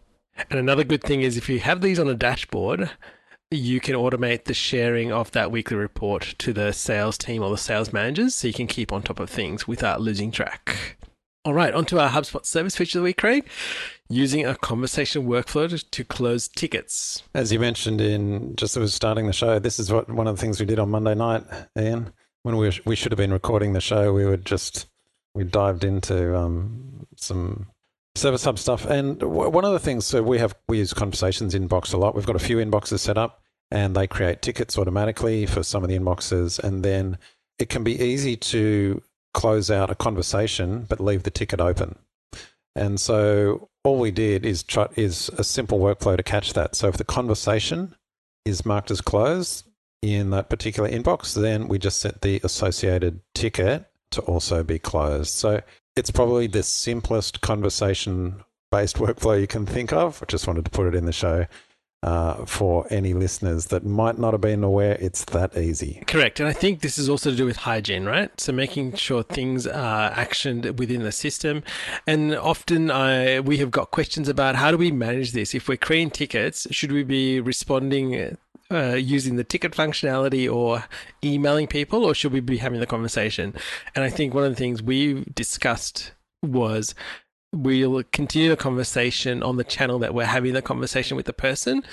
And 0.49 0.59
another 0.59 0.83
good 0.83 1.03
thing 1.03 1.21
is 1.21 1.37
if 1.37 1.47
you 1.47 1.59
have 1.59 1.81
these 1.81 1.99
on 1.99 2.09
a 2.09 2.13
dashboard, 2.13 2.89
you 3.49 3.79
can 3.79 3.95
automate 3.95 4.43
the 4.43 4.53
sharing 4.53 5.11
of 5.11 5.31
that 5.31 5.51
weekly 5.51 5.77
report 5.77 6.35
to 6.39 6.51
the 6.51 6.73
sales 6.73 7.17
team 7.17 7.41
or 7.41 7.49
the 7.49 7.57
sales 7.57 7.93
managers 7.93 8.35
so 8.35 8.47
you 8.47 8.53
can 8.53 8.67
keep 8.67 8.91
on 8.91 9.01
top 9.01 9.19
of 9.19 9.29
things 9.29 9.67
without 9.67 10.01
losing 10.01 10.31
track. 10.31 10.96
All 11.47 11.53
right, 11.53 11.73
onto 11.73 11.97
our 11.97 12.09
HubSpot 12.09 12.45
service 12.45 12.75
feature 12.75 12.99
of 12.99 13.03
the 13.03 13.05
week, 13.05 13.19
Craig. 13.19 13.47
Using 14.09 14.45
a 14.45 14.53
conversation 14.53 15.25
workflow 15.25 15.89
to 15.91 16.03
close 16.03 16.49
tickets. 16.49 17.23
As 17.33 17.53
you 17.53 17.59
mentioned 17.61 18.01
in 18.01 18.53
just 18.57 18.75
as 18.75 18.79
we 18.79 18.83
were 18.83 18.89
starting 18.89 19.27
the 19.27 19.31
show, 19.31 19.57
this 19.57 19.79
is 19.79 19.89
what 19.89 20.09
one 20.09 20.27
of 20.27 20.35
the 20.35 20.41
things 20.41 20.59
we 20.59 20.65
did 20.65 20.77
on 20.77 20.89
Monday 20.89 21.15
night, 21.15 21.45
Ian. 21.79 22.11
When 22.43 22.57
we 22.57 22.77
we 22.83 22.97
should 22.97 23.13
have 23.13 23.17
been 23.17 23.31
recording 23.31 23.71
the 23.71 23.79
show, 23.79 24.11
we 24.11 24.25
would 24.25 24.43
just 24.43 24.87
we 25.33 25.45
dived 25.45 25.85
into 25.85 26.37
um, 26.37 27.07
some 27.15 27.67
Service 28.15 28.43
Hub 28.43 28.59
stuff. 28.59 28.85
And 28.85 29.23
one 29.23 29.63
of 29.63 29.71
the 29.71 29.79
things, 29.79 30.05
so 30.05 30.21
we 30.21 30.39
have 30.39 30.53
we 30.67 30.79
use 30.79 30.93
conversations 30.93 31.55
inbox 31.55 31.93
a 31.93 31.97
lot. 31.97 32.13
We've 32.13 32.25
got 32.25 32.35
a 32.35 32.39
few 32.39 32.57
inboxes 32.57 32.99
set 32.99 33.17
up, 33.17 33.41
and 33.71 33.95
they 33.95 34.05
create 34.05 34.41
tickets 34.41 34.77
automatically 34.77 35.45
for 35.45 35.63
some 35.63 35.81
of 35.81 35.89
the 35.89 35.97
inboxes, 35.97 36.59
and 36.59 36.83
then 36.83 37.17
it 37.57 37.69
can 37.69 37.85
be 37.85 37.97
easy 38.01 38.35
to 38.35 39.01
close 39.33 39.69
out 39.69 39.89
a 39.89 39.95
conversation 39.95 40.85
but 40.89 40.99
leave 40.99 41.23
the 41.23 41.31
ticket 41.31 41.61
open. 41.61 41.97
And 42.75 42.99
so 42.99 43.69
all 43.83 43.99
we 43.99 44.11
did 44.11 44.45
is 44.45 44.63
try, 44.63 44.87
is 44.95 45.29
a 45.37 45.43
simple 45.43 45.79
workflow 45.79 46.15
to 46.15 46.23
catch 46.23 46.53
that. 46.53 46.75
So 46.75 46.87
if 46.87 46.97
the 46.97 47.03
conversation 47.03 47.95
is 48.45 48.65
marked 48.65 48.91
as 48.91 49.01
closed 49.01 49.65
in 50.01 50.29
that 50.29 50.49
particular 50.49 50.89
inbox, 50.89 51.33
then 51.33 51.67
we 51.67 51.79
just 51.79 51.99
set 51.99 52.21
the 52.21 52.39
associated 52.43 53.21
ticket 53.33 53.89
to 54.11 54.21
also 54.21 54.63
be 54.63 54.79
closed. 54.79 55.31
So 55.31 55.61
it's 55.95 56.11
probably 56.11 56.47
the 56.47 56.63
simplest 56.63 57.41
conversation 57.41 58.43
based 58.71 58.95
workflow 58.97 59.39
you 59.39 59.47
can 59.47 59.65
think 59.65 59.91
of. 59.91 60.21
I 60.21 60.25
just 60.25 60.47
wanted 60.47 60.65
to 60.65 60.71
put 60.71 60.87
it 60.87 60.95
in 60.95 61.05
the 61.05 61.11
show. 61.13 61.47
Uh, 62.03 62.45
for 62.45 62.85
any 62.91 63.11
listeners 63.15 63.65
that 63.65 63.83
might 63.83 64.19
not 64.19 64.31
have 64.31 64.39
been 64.39 64.63
aware, 64.63 64.95
it's 65.01 65.25
that 65.25 65.57
easy. 65.57 66.03
Correct. 66.05 66.39
And 66.39 66.47
I 66.47 66.53
think 66.53 66.81
this 66.81 66.99
is 66.99 67.09
also 67.09 67.31
to 67.31 67.35
do 67.35 67.43
with 67.43 67.57
hygiene, 67.57 68.05
right? 68.05 68.29
So 68.39 68.53
making 68.53 68.93
sure 68.97 69.23
things 69.23 69.65
are 69.65 70.11
actioned 70.11 70.77
within 70.77 71.01
the 71.01 71.11
system. 71.11 71.63
And 72.05 72.35
often 72.35 72.91
I, 72.91 73.39
we 73.39 73.57
have 73.57 73.71
got 73.71 73.89
questions 73.89 74.29
about 74.29 74.55
how 74.55 74.69
do 74.69 74.77
we 74.77 74.91
manage 74.91 75.31
this? 75.31 75.55
If 75.55 75.67
we're 75.67 75.77
creating 75.77 76.11
tickets, 76.11 76.67
should 76.69 76.91
we 76.91 77.03
be 77.03 77.39
responding 77.39 78.37
uh, 78.69 78.93
using 78.93 79.37
the 79.37 79.43
ticket 79.43 79.71
functionality 79.71 80.51
or 80.53 80.83
emailing 81.23 81.67
people, 81.67 82.05
or 82.05 82.13
should 82.13 82.31
we 82.31 82.41
be 82.41 82.57
having 82.57 82.79
the 82.79 82.85
conversation? 82.85 83.55
And 83.95 84.03
I 84.03 84.09
think 84.09 84.33
one 84.33 84.43
of 84.43 84.51
the 84.51 84.55
things 84.55 84.83
we 84.83 85.25
discussed 85.33 86.11
was 86.43 86.93
we'll 87.53 88.03
continue 88.11 88.49
the 88.49 88.57
conversation 88.57 89.41
on 89.41 89.57
the 89.57 89.63
channel 89.63 89.99
that 89.99 90.13
we're 90.13 90.25
having 90.25 90.53
the 90.53 90.61
conversation 90.61 91.17
with 91.17 91.25
the 91.25 91.33
person 91.33 91.83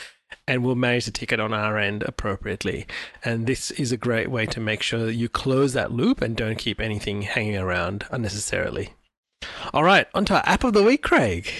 and 0.48 0.64
we'll 0.64 0.74
manage 0.74 1.04
the 1.04 1.10
ticket 1.10 1.38
on 1.38 1.54
our 1.54 1.78
end 1.78 2.02
appropriately. 2.02 2.86
And 3.24 3.46
this 3.46 3.70
is 3.72 3.92
a 3.92 3.96
great 3.96 4.30
way 4.30 4.46
to 4.46 4.60
make 4.60 4.82
sure 4.82 5.06
that 5.06 5.14
you 5.14 5.28
close 5.28 5.72
that 5.72 5.92
loop 5.92 6.20
and 6.20 6.36
don't 6.36 6.58
keep 6.58 6.80
anything 6.80 7.22
hanging 7.22 7.56
around 7.56 8.04
unnecessarily. 8.10 8.94
All 9.72 9.84
right, 9.84 10.06
on 10.14 10.24
to 10.26 10.36
our 10.36 10.42
app 10.46 10.64
of 10.64 10.72
the 10.72 10.82
week, 10.82 11.02
Craig 11.02 11.52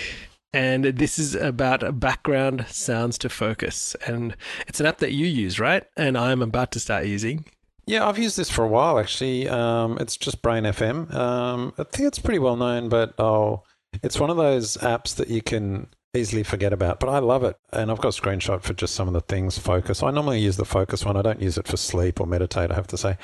and 0.55 0.85
this 0.85 1.19
is 1.19 1.35
about 1.35 1.99
background 1.99 2.65
sounds 2.69 3.19
to 3.19 3.29
focus. 3.29 3.97
And 4.07 4.37
it's 4.69 4.79
an 4.79 4.87
app 4.87 4.99
that 4.99 5.11
you 5.11 5.27
use, 5.27 5.59
right? 5.59 5.83
And 5.97 6.17
I'm 6.17 6.43
about 6.43 6.71
to 6.73 6.81
start 6.81 7.07
using. 7.07 7.45
Yeah, 7.87 8.07
I've 8.09 8.19
used 8.19 8.37
this 8.37 8.51
for 8.51 8.65
a 8.65 8.69
while 8.69 9.01
actually. 9.01 9.49
Um, 9.49 9.99
it's 10.01 10.17
just 10.17 10.43
Brain 10.43 10.63
FM. 10.63 11.13
Um, 11.13 11.75
I 11.77 11.83
think 11.83 12.07
it's 12.07 12.21
pretty 12.21 12.39
well 12.39 12.55
known, 12.55 12.89
but 12.89 13.15
oh, 13.19 13.65
it's 14.03 14.21
one 14.21 14.31
of 14.31 14.37
those 14.37 14.77
apps 14.79 15.15
that 15.17 15.29
you 15.29 15.43
can 15.43 15.89
easily 16.15 16.43
forget 16.43 16.73
about. 16.73 17.01
But 17.01 17.09
I 17.09 17.19
love 17.19 17.45
it, 17.45 17.57
and 17.73 17.91
I've 17.91 18.01
got 18.01 18.17
a 18.17 18.21
screenshot 18.21 18.63
for 18.63 18.75
just 18.75 18.95
some 18.95 19.09
of 19.09 19.15
the 19.15 19.21
things. 19.21 19.59
Focus. 19.59 20.03
I 20.03 20.11
normally 20.11 20.41
use 20.41 20.57
the 20.57 20.65
Focus 20.65 21.05
one. 21.05 21.17
I 21.17 21.23
don't 21.23 21.43
use 21.43 21.59
it 21.59 21.67
for 21.67 21.77
sleep 21.77 22.21
or 22.21 22.27
meditate. 22.27 22.71
I 22.71 22.75
have 22.75 22.87
to 22.89 22.97
say 22.97 23.17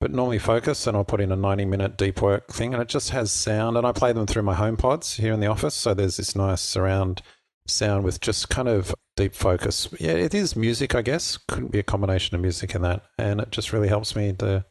but 0.00 0.10
normally 0.10 0.38
focus 0.38 0.86
and 0.86 0.96
I'll 0.96 1.04
put 1.04 1.20
in 1.20 1.30
a 1.30 1.36
90 1.36 1.66
minute 1.66 1.96
deep 1.98 2.22
work 2.22 2.48
thing 2.48 2.72
and 2.72 2.82
it 2.82 2.88
just 2.88 3.10
has 3.10 3.30
sound 3.30 3.76
and 3.76 3.86
I 3.86 3.92
play 3.92 4.12
them 4.12 4.26
through 4.26 4.42
my 4.42 4.54
HomePods 4.54 5.20
here 5.20 5.32
in 5.32 5.40
the 5.40 5.46
office. 5.46 5.74
So 5.74 5.92
there's 5.92 6.16
this 6.16 6.34
nice 6.34 6.62
surround 6.62 7.22
sound 7.66 8.04
with 8.04 8.20
just 8.20 8.48
kind 8.48 8.66
of 8.66 8.94
deep 9.16 9.34
focus. 9.34 9.88
Yeah, 10.00 10.12
it 10.12 10.34
is 10.34 10.56
music, 10.56 10.94
I 10.94 11.02
guess. 11.02 11.36
Couldn't 11.36 11.72
be 11.72 11.78
a 11.78 11.84
combination 11.84 12.34
of 12.34 12.40
music 12.40 12.74
in 12.74 12.82
that. 12.82 13.02
And 13.18 13.40
it 13.40 13.50
just 13.50 13.72
really 13.72 13.88
helps 13.88 14.16
me 14.16 14.32
to 14.38 14.64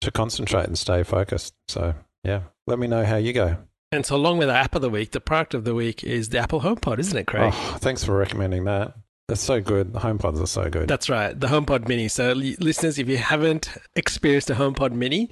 to 0.00 0.10
concentrate 0.12 0.66
and 0.66 0.78
stay 0.78 1.02
focused. 1.02 1.54
So 1.68 1.94
yeah, 2.24 2.42
let 2.66 2.78
me 2.78 2.88
know 2.88 3.04
how 3.04 3.16
you 3.16 3.32
go. 3.32 3.58
And 3.90 4.04
so 4.04 4.16
along 4.16 4.38
with 4.38 4.48
the 4.48 4.54
app 4.54 4.74
of 4.74 4.82
the 4.82 4.90
week, 4.90 5.12
the 5.12 5.20
product 5.20 5.54
of 5.54 5.64
the 5.64 5.74
week 5.74 6.04
is 6.04 6.28
the 6.28 6.38
Apple 6.38 6.60
HomePod, 6.60 6.98
isn't 6.98 7.16
it, 7.16 7.26
Craig? 7.26 7.52
Oh, 7.54 7.76
thanks 7.80 8.04
for 8.04 8.16
recommending 8.16 8.64
that. 8.64 8.94
That's 9.28 9.42
so 9.42 9.60
good. 9.60 9.92
The 9.92 10.00
HomePods 10.00 10.42
are 10.42 10.46
so 10.46 10.70
good. 10.70 10.88
That's 10.88 11.10
right. 11.10 11.38
The 11.38 11.48
HomePod 11.48 11.86
Mini. 11.86 12.08
So, 12.08 12.32
listeners, 12.32 12.98
if 12.98 13.08
you 13.08 13.18
haven't 13.18 13.70
experienced 13.94 14.48
a 14.48 14.54
HomePod 14.54 14.92
Mini 14.92 15.30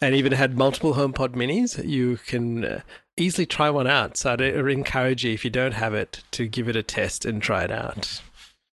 and 0.00 0.14
even 0.14 0.32
had 0.32 0.56
multiple 0.56 0.94
HomePod 0.94 1.34
Minis, 1.34 1.84
you 1.84 2.16
can 2.16 2.64
uh, 2.64 2.80
easily 3.16 3.44
try 3.44 3.70
one 3.70 3.88
out. 3.88 4.16
So, 4.16 4.32
I'd 4.32 4.40
encourage 4.40 5.24
you, 5.24 5.32
if 5.32 5.44
you 5.44 5.50
don't 5.50 5.74
have 5.74 5.94
it, 5.94 6.22
to 6.32 6.46
give 6.46 6.68
it 6.68 6.76
a 6.76 6.82
test 6.84 7.24
and 7.24 7.42
try 7.42 7.64
it 7.64 7.72
out. 7.72 8.20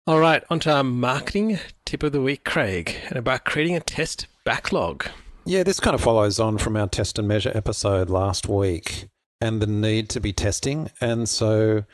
All 0.07 0.21
right, 0.21 0.45
on 0.51 0.61
to 0.61 0.73
our 0.73 0.85
marketing 0.85 1.59
tip 1.85 2.05
of 2.05 2.13
the 2.13 2.21
week, 2.21 2.45
Craig, 2.45 2.97
and 3.09 3.17
about 3.17 3.45
creating 3.45 3.75
a 3.75 3.81
test 3.81 4.29
backlog. 4.45 5.07
Yeah, 5.47 5.63
this 5.63 5.79
kind 5.79 5.95
of 5.95 6.01
follows 6.01 6.41
on 6.41 6.57
from 6.59 6.77
our 6.77 6.89
test 6.89 7.19
and 7.19 7.29
measure 7.29 7.53
episode 7.55 8.09
last 8.09 8.49
week 8.49 9.09
and 9.41 9.61
the 9.61 9.67
need 9.67 10.09
to 10.11 10.21
be 10.21 10.33
testing. 10.33 10.91
And 11.01 11.29
so, 11.29 11.85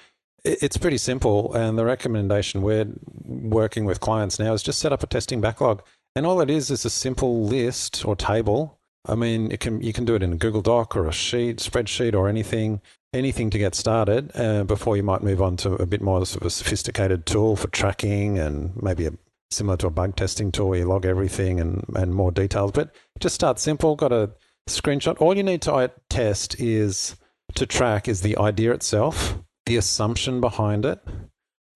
it's 0.44 0.76
pretty 0.76 0.98
simple. 0.98 1.52
And 1.54 1.78
the 1.78 1.84
recommendation 1.84 2.62
we're 2.62 2.86
working 3.24 3.84
with 3.84 4.00
clients 4.00 4.38
now 4.38 4.52
is 4.52 4.62
just 4.62 4.78
set 4.78 4.92
up 4.92 5.02
a 5.02 5.06
testing 5.06 5.40
backlog. 5.40 5.82
And 6.16 6.26
all 6.26 6.40
it 6.40 6.50
is 6.50 6.70
is 6.70 6.84
a 6.84 6.90
simple 6.90 7.44
list 7.44 8.04
or 8.04 8.16
table. 8.16 8.78
I 9.06 9.14
mean, 9.14 9.50
it 9.50 9.60
can 9.60 9.80
you 9.82 9.92
can 9.92 10.04
do 10.04 10.14
it 10.14 10.22
in 10.22 10.32
a 10.32 10.36
Google 10.36 10.62
Doc 10.62 10.96
or 10.96 11.06
a 11.06 11.12
sheet, 11.12 11.58
spreadsheet, 11.58 12.14
or 12.14 12.28
anything, 12.28 12.80
anything 13.14 13.48
to 13.50 13.58
get 13.58 13.74
started 13.74 14.30
uh, 14.34 14.64
before 14.64 14.96
you 14.96 15.02
might 15.02 15.22
move 15.22 15.40
on 15.40 15.56
to 15.58 15.74
a 15.74 15.86
bit 15.86 16.02
more 16.02 16.24
sort 16.26 16.42
of 16.42 16.46
a 16.46 16.50
sophisticated 16.50 17.26
tool 17.26 17.56
for 17.56 17.68
tracking 17.68 18.38
and 18.38 18.80
maybe 18.82 19.06
a 19.06 19.12
similar 19.50 19.76
to 19.78 19.88
a 19.88 19.90
bug 19.90 20.16
testing 20.16 20.52
tool 20.52 20.68
where 20.68 20.78
you 20.80 20.84
log 20.84 21.04
everything 21.04 21.60
and 21.60 21.84
and 21.94 22.14
more 22.14 22.30
details. 22.30 22.72
But 22.72 22.94
just 23.18 23.34
start 23.34 23.58
simple. 23.58 23.96
Got 23.96 24.12
a 24.12 24.30
screenshot. 24.68 25.20
All 25.20 25.36
you 25.36 25.42
need 25.42 25.62
to 25.62 25.74
uh, 25.74 25.88
test 26.08 26.60
is 26.60 27.16
to 27.54 27.66
track 27.66 28.08
is 28.08 28.20
the 28.20 28.36
idea 28.36 28.72
itself 28.72 29.36
the 29.70 29.76
assumption 29.76 30.40
behind 30.40 30.84
it, 30.84 30.98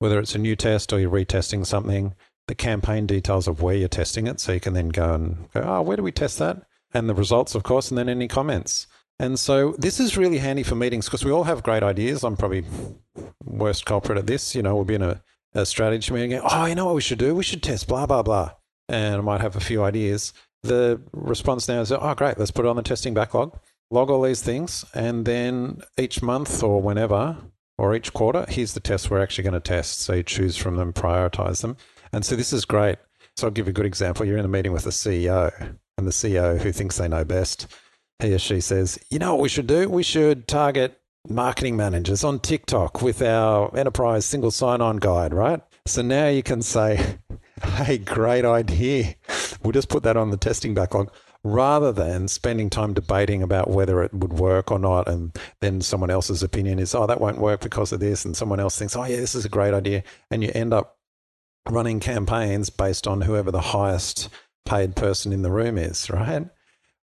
whether 0.00 0.18
it's 0.18 0.34
a 0.34 0.38
new 0.38 0.56
test 0.56 0.92
or 0.92 0.98
you're 0.98 1.10
retesting 1.10 1.64
something, 1.64 2.14
the 2.48 2.54
campaign 2.54 3.06
details 3.06 3.46
of 3.46 3.62
where 3.62 3.76
you're 3.76 3.88
testing 3.88 4.26
it. 4.26 4.40
So 4.40 4.52
you 4.52 4.58
can 4.58 4.74
then 4.74 4.88
go 4.88 5.14
and 5.14 5.48
go, 5.52 5.62
oh, 5.64 5.82
where 5.82 5.96
do 5.96 6.02
we 6.02 6.10
test 6.10 6.40
that? 6.40 6.62
And 6.92 7.08
the 7.08 7.14
results, 7.14 7.54
of 7.54 7.62
course, 7.62 7.90
and 7.90 7.98
then 7.98 8.08
any 8.08 8.26
comments. 8.26 8.88
And 9.20 9.38
so 9.38 9.76
this 9.78 10.00
is 10.00 10.16
really 10.16 10.38
handy 10.38 10.64
for 10.64 10.74
meetings 10.74 11.06
because 11.06 11.24
we 11.24 11.30
all 11.30 11.44
have 11.44 11.62
great 11.62 11.84
ideas. 11.84 12.24
I'm 12.24 12.36
probably 12.36 12.64
worst 13.44 13.86
culprit 13.86 14.18
at 14.18 14.26
this. 14.26 14.56
You 14.56 14.62
know, 14.62 14.74
we'll 14.74 14.84
be 14.84 14.96
in 14.96 15.02
a, 15.02 15.22
a 15.54 15.64
strategy 15.64 16.12
meeting. 16.12 16.40
Oh, 16.42 16.66
you 16.66 16.74
know 16.74 16.86
what 16.86 16.94
we 16.94 17.00
should 17.00 17.18
do? 17.18 17.34
We 17.34 17.44
should 17.44 17.62
test 17.62 17.88
blah, 17.88 18.06
blah, 18.06 18.22
blah. 18.22 18.52
And 18.88 19.16
I 19.16 19.20
might 19.20 19.40
have 19.40 19.56
a 19.56 19.60
few 19.60 19.82
ideas. 19.82 20.32
The 20.62 21.00
response 21.12 21.68
now 21.68 21.80
is, 21.80 21.92
oh, 21.92 22.14
great, 22.14 22.38
let's 22.38 22.50
put 22.50 22.64
it 22.64 22.68
on 22.68 22.76
the 22.76 22.82
testing 22.82 23.14
backlog, 23.14 23.58
log 23.90 24.10
all 24.10 24.22
these 24.22 24.42
things. 24.42 24.84
And 24.94 25.24
then 25.24 25.82
each 25.98 26.22
month 26.22 26.62
or 26.62 26.80
whenever, 26.80 27.36
or 27.78 27.94
each 27.94 28.12
quarter, 28.12 28.46
here's 28.48 28.74
the 28.74 28.80
tests 28.80 29.10
we're 29.10 29.22
actually 29.22 29.44
going 29.44 29.54
to 29.54 29.60
test. 29.60 30.00
So 30.00 30.14
you 30.14 30.22
choose 30.22 30.56
from 30.56 30.76
them, 30.76 30.92
prioritize 30.92 31.62
them. 31.62 31.76
And 32.12 32.24
so 32.24 32.36
this 32.36 32.52
is 32.52 32.64
great. 32.64 32.98
So 33.36 33.46
I'll 33.46 33.52
give 33.52 33.66
you 33.66 33.70
a 33.70 33.74
good 33.74 33.86
example. 33.86 34.24
You're 34.24 34.38
in 34.38 34.44
a 34.44 34.48
meeting 34.48 34.72
with 34.72 34.84
the 34.84 34.90
CEO, 34.90 35.52
and 35.98 36.06
the 36.06 36.12
CEO 36.12 36.60
who 36.60 36.72
thinks 36.72 36.96
they 36.96 37.08
know 37.08 37.24
best, 37.24 37.66
he 38.20 38.32
or 38.32 38.38
she 38.38 38.60
says, 38.60 38.98
You 39.10 39.18
know 39.18 39.34
what 39.34 39.42
we 39.42 39.48
should 39.48 39.66
do? 39.66 39.88
We 39.88 40.02
should 40.02 40.46
target 40.46 41.00
marketing 41.28 41.76
managers 41.76 42.24
on 42.24 42.38
TikTok 42.40 43.02
with 43.02 43.22
our 43.22 43.74
enterprise 43.76 44.26
single 44.26 44.50
sign 44.50 44.80
on 44.80 44.98
guide, 44.98 45.32
right? 45.32 45.60
So 45.86 46.02
now 46.02 46.28
you 46.28 46.42
can 46.42 46.62
say, 46.62 47.18
Hey, 47.62 47.98
great 47.98 48.44
idea. 48.44 49.14
We'll 49.62 49.72
just 49.72 49.88
put 49.88 50.02
that 50.02 50.16
on 50.16 50.30
the 50.30 50.36
testing 50.36 50.74
backlog 50.74 51.12
rather 51.44 51.92
than 51.92 52.26
spending 52.26 52.70
time 52.70 52.94
debating 52.94 53.42
about 53.42 53.70
whether 53.70 54.02
it 54.02 54.12
would 54.12 54.32
work 54.32 54.70
or 54.70 54.78
not. 54.78 55.08
And 55.08 55.36
then 55.60 55.80
someone 55.80 56.10
else's 56.10 56.42
opinion 56.42 56.78
is, 56.78 56.94
oh, 56.94 57.06
that 57.06 57.20
won't 57.20 57.38
work 57.38 57.60
because 57.60 57.92
of 57.92 58.00
this. 58.00 58.24
And 58.24 58.36
someone 58.36 58.60
else 58.60 58.78
thinks, 58.78 58.96
oh, 58.96 59.04
yeah, 59.04 59.16
this 59.16 59.34
is 59.34 59.44
a 59.44 59.50
great 59.50 59.74
idea. 59.74 60.02
And 60.30 60.42
you 60.42 60.50
end 60.54 60.72
up 60.72 60.98
running 61.68 62.00
campaigns 62.00 62.70
based 62.70 63.06
on 63.06 63.22
whoever 63.22 63.50
the 63.50 63.60
highest 63.60 64.28
paid 64.66 64.96
person 64.96 65.32
in 65.32 65.42
the 65.42 65.52
room 65.52 65.78
is, 65.78 66.10
right? 66.10 66.46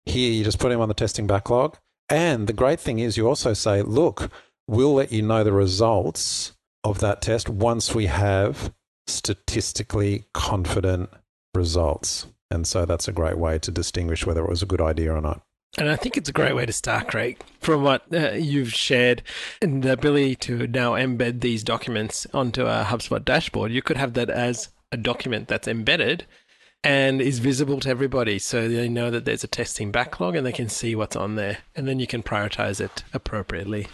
Here, 0.05 0.31
you 0.31 0.43
just 0.43 0.59
put 0.59 0.71
him 0.71 0.81
on 0.81 0.89
the 0.89 0.93
testing 0.93 1.27
backlog. 1.27 1.77
And 2.09 2.47
the 2.47 2.53
great 2.53 2.79
thing 2.79 2.99
is, 2.99 3.17
you 3.17 3.27
also 3.27 3.53
say, 3.53 3.81
look, 3.81 4.29
we'll 4.67 4.93
let 4.93 5.11
you 5.11 5.21
know 5.21 5.43
the 5.43 5.53
results 5.53 6.53
of 6.83 6.99
that 6.99 7.21
test 7.21 7.49
once 7.49 7.95
we 7.95 8.07
have 8.07 8.73
statistically 9.07 10.25
confident 10.33 11.09
results. 11.55 12.27
And 12.51 12.67
so 12.67 12.85
that's 12.85 13.07
a 13.07 13.13
great 13.13 13.37
way 13.37 13.57
to 13.59 13.71
distinguish 13.71 14.25
whether 14.25 14.43
it 14.43 14.49
was 14.49 14.61
a 14.61 14.67
good 14.67 14.81
idea 14.81 15.13
or 15.13 15.21
not. 15.21 15.41
And 15.77 15.89
I 15.89 15.95
think 15.95 16.17
it's 16.17 16.29
a 16.29 16.33
great 16.33 16.55
way 16.55 16.67
to 16.67 16.73
start, 16.73 17.07
Craig, 17.07 17.39
from 17.59 17.81
what 17.81 18.03
uh, 18.13 18.33
you've 18.33 18.71
shared 18.71 19.23
and 19.59 19.81
the 19.81 19.93
ability 19.93 20.35
to 20.35 20.67
now 20.67 20.91
embed 20.91 21.41
these 21.41 21.63
documents 21.63 22.27
onto 22.31 22.65
a 22.67 22.85
HubSpot 22.87 23.25
dashboard. 23.25 23.71
You 23.71 23.81
could 23.81 23.97
have 23.97 24.13
that 24.13 24.29
as 24.29 24.69
a 24.91 24.97
document 24.97 25.47
that's 25.47 25.67
embedded 25.67 26.27
and 26.83 27.21
is 27.21 27.39
visible 27.39 27.79
to 27.79 27.89
everybody 27.89 28.39
so 28.39 28.67
they 28.67 28.89
know 28.89 29.09
that 29.09 29.25
there's 29.25 29.43
a 29.43 29.47
testing 29.47 29.91
backlog 29.91 30.35
and 30.35 30.45
they 30.45 30.51
can 30.51 30.69
see 30.69 30.95
what's 30.95 31.15
on 31.15 31.35
there 31.35 31.59
and 31.75 31.87
then 31.87 31.99
you 31.99 32.07
can 32.07 32.23
prioritize 32.23 32.81
it 32.81 33.03
appropriately. 33.13 33.87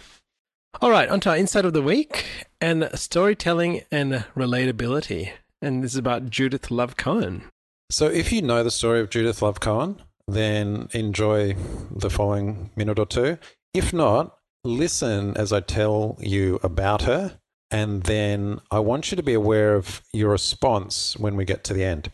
All 0.80 0.90
right, 0.90 1.08
on 1.08 1.20
to 1.20 1.30
our 1.30 1.36
insight 1.36 1.64
of 1.64 1.72
the 1.72 1.82
week 1.82 2.26
and 2.60 2.88
storytelling 2.94 3.82
and 3.90 4.24
relatability. 4.36 5.32
And 5.60 5.84
this 5.84 5.92
is 5.92 5.98
about 5.98 6.30
Judith 6.30 6.70
Love 6.70 6.96
Cohen. 6.96 7.44
So, 7.90 8.06
if 8.06 8.32
you 8.32 8.40
know 8.40 8.62
the 8.62 8.70
story 8.70 9.00
of 9.00 9.10
Judith 9.10 9.42
Love 9.42 9.60
Cohen, 9.60 10.00
then 10.28 10.88
enjoy 10.92 11.56
the 11.90 12.08
following 12.08 12.70
minute 12.76 12.98
or 12.98 13.06
two. 13.06 13.36
If 13.74 13.92
not, 13.92 14.38
listen 14.64 15.36
as 15.36 15.52
I 15.52 15.60
tell 15.60 16.16
you 16.20 16.60
about 16.62 17.02
her. 17.02 17.39
And 17.70 18.02
then 18.02 18.60
I 18.70 18.80
want 18.80 19.10
you 19.10 19.16
to 19.16 19.22
be 19.22 19.34
aware 19.34 19.74
of 19.74 20.02
your 20.12 20.30
response 20.30 21.16
when 21.16 21.36
we 21.36 21.44
get 21.44 21.62
to 21.64 21.72
the 21.72 21.84
end. 21.84 22.10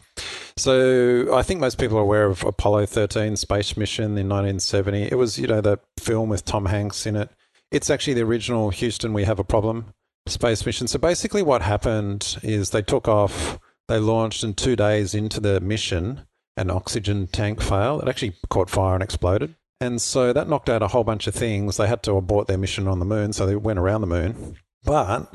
So 0.57 1.35
I 1.35 1.43
think 1.43 1.61
most 1.61 1.79
people 1.79 1.99
are 1.99 2.03
aware 2.03 2.27
of 2.27 2.45
Apollo 2.45 2.87
13 2.87 3.37
space 3.37 3.77
mission 3.77 4.05
in 4.05 4.29
1970. 4.29 5.05
It 5.05 5.17
was, 5.17 5.39
you 5.39 5.47
know, 5.47 5.61
the 5.61 5.79
film 5.99 6.29
with 6.29 6.45
Tom 6.45 6.67
Hanks 6.67 7.07
in 7.07 7.17
it. 7.17 7.31
It's 7.71 7.91
actually 7.91 8.15
the 8.15 8.23
original 8.23 8.71
Houston, 8.71 9.13
we 9.13 9.25
have 9.25 9.39
a 9.39 9.45
problem 9.45 9.95
space 10.29 10.65
mission. 10.67 10.89
So 10.89 10.99
basically, 10.99 11.43
what 11.43 11.63
happened 11.63 12.39
is 12.43 12.71
they 12.71 12.83
took 12.83 13.09
off, 13.09 13.59
they 13.89 13.99
launched, 13.99 14.43
and 14.43 14.57
two 14.57 14.77
days 14.77 15.15
into 15.15 15.41
the 15.41 15.61
mission, 15.61 16.27
an 16.57 16.71
oxygen 16.71 17.27
tank 17.29 17.63
failed. 17.63 18.03
It 18.03 18.09
actually 18.09 18.35
caught 18.49 18.71
fire 18.71 18.95
and 18.95 19.03
exploded. 19.03 19.55
And 19.81 20.01
so 20.01 20.33
that 20.33 20.49
knocked 20.49 20.71
out 20.71 20.83
a 20.83 20.89
whole 20.89 21.05
bunch 21.05 21.27
of 21.27 21.35
things. 21.35 21.77
They 21.77 21.87
had 21.87 22.03
to 22.05 22.13
abort 22.13 22.47
their 22.47 22.59
mission 22.59 22.89
on 22.89 22.99
the 22.99 23.05
moon, 23.05 23.33
so 23.33 23.47
they 23.47 23.57
went 23.57 23.79
around 23.79 24.01
the 24.01 24.07
moon. 24.07 24.57
But 24.87 25.35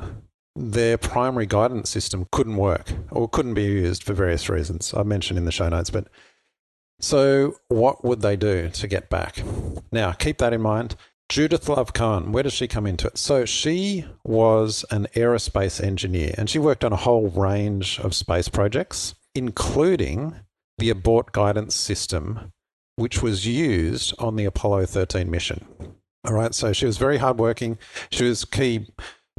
their 0.56 0.98
primary 0.98 1.46
guidance 1.46 1.90
system 1.90 2.26
couldn't 2.32 2.56
work 2.56 2.92
or 3.10 3.28
couldn't 3.28 3.54
be 3.54 3.64
used 3.64 4.02
for 4.02 4.14
various 4.14 4.48
reasons. 4.48 4.92
I 4.94 5.02
mentioned 5.02 5.38
in 5.38 5.44
the 5.44 5.52
show 5.52 5.68
notes, 5.68 5.90
but 5.90 6.08
so 7.00 7.56
what 7.68 8.04
would 8.04 8.22
they 8.22 8.36
do 8.36 8.70
to 8.70 8.86
get 8.88 9.10
back? 9.10 9.42
Now, 9.92 10.12
keep 10.12 10.38
that 10.38 10.52
in 10.52 10.62
mind. 10.62 10.96
Judith 11.28 11.68
Love 11.68 11.92
where 12.32 12.42
does 12.42 12.52
she 12.52 12.68
come 12.68 12.86
into 12.86 13.06
it? 13.06 13.16
So 13.16 13.44
she 13.44 14.04
was 14.24 14.84
an 14.90 15.06
aerospace 15.14 15.82
engineer 15.82 16.34
and 16.36 16.48
she 16.48 16.58
worked 16.58 16.84
on 16.84 16.92
a 16.92 16.96
whole 16.96 17.28
range 17.28 17.98
of 18.00 18.14
space 18.14 18.48
projects, 18.48 19.14
including 19.34 20.34
the 20.78 20.90
abort 20.90 21.32
guidance 21.32 21.74
system, 21.74 22.52
which 22.96 23.22
was 23.22 23.46
used 23.46 24.14
on 24.18 24.36
the 24.36 24.44
Apollo 24.44 24.86
13 24.86 25.30
mission. 25.30 25.66
All 26.24 26.34
right, 26.34 26.54
so 26.54 26.72
she 26.72 26.86
was 26.86 26.98
very 26.98 27.18
hardworking. 27.18 27.78
She 28.10 28.24
was 28.24 28.44
key 28.44 28.88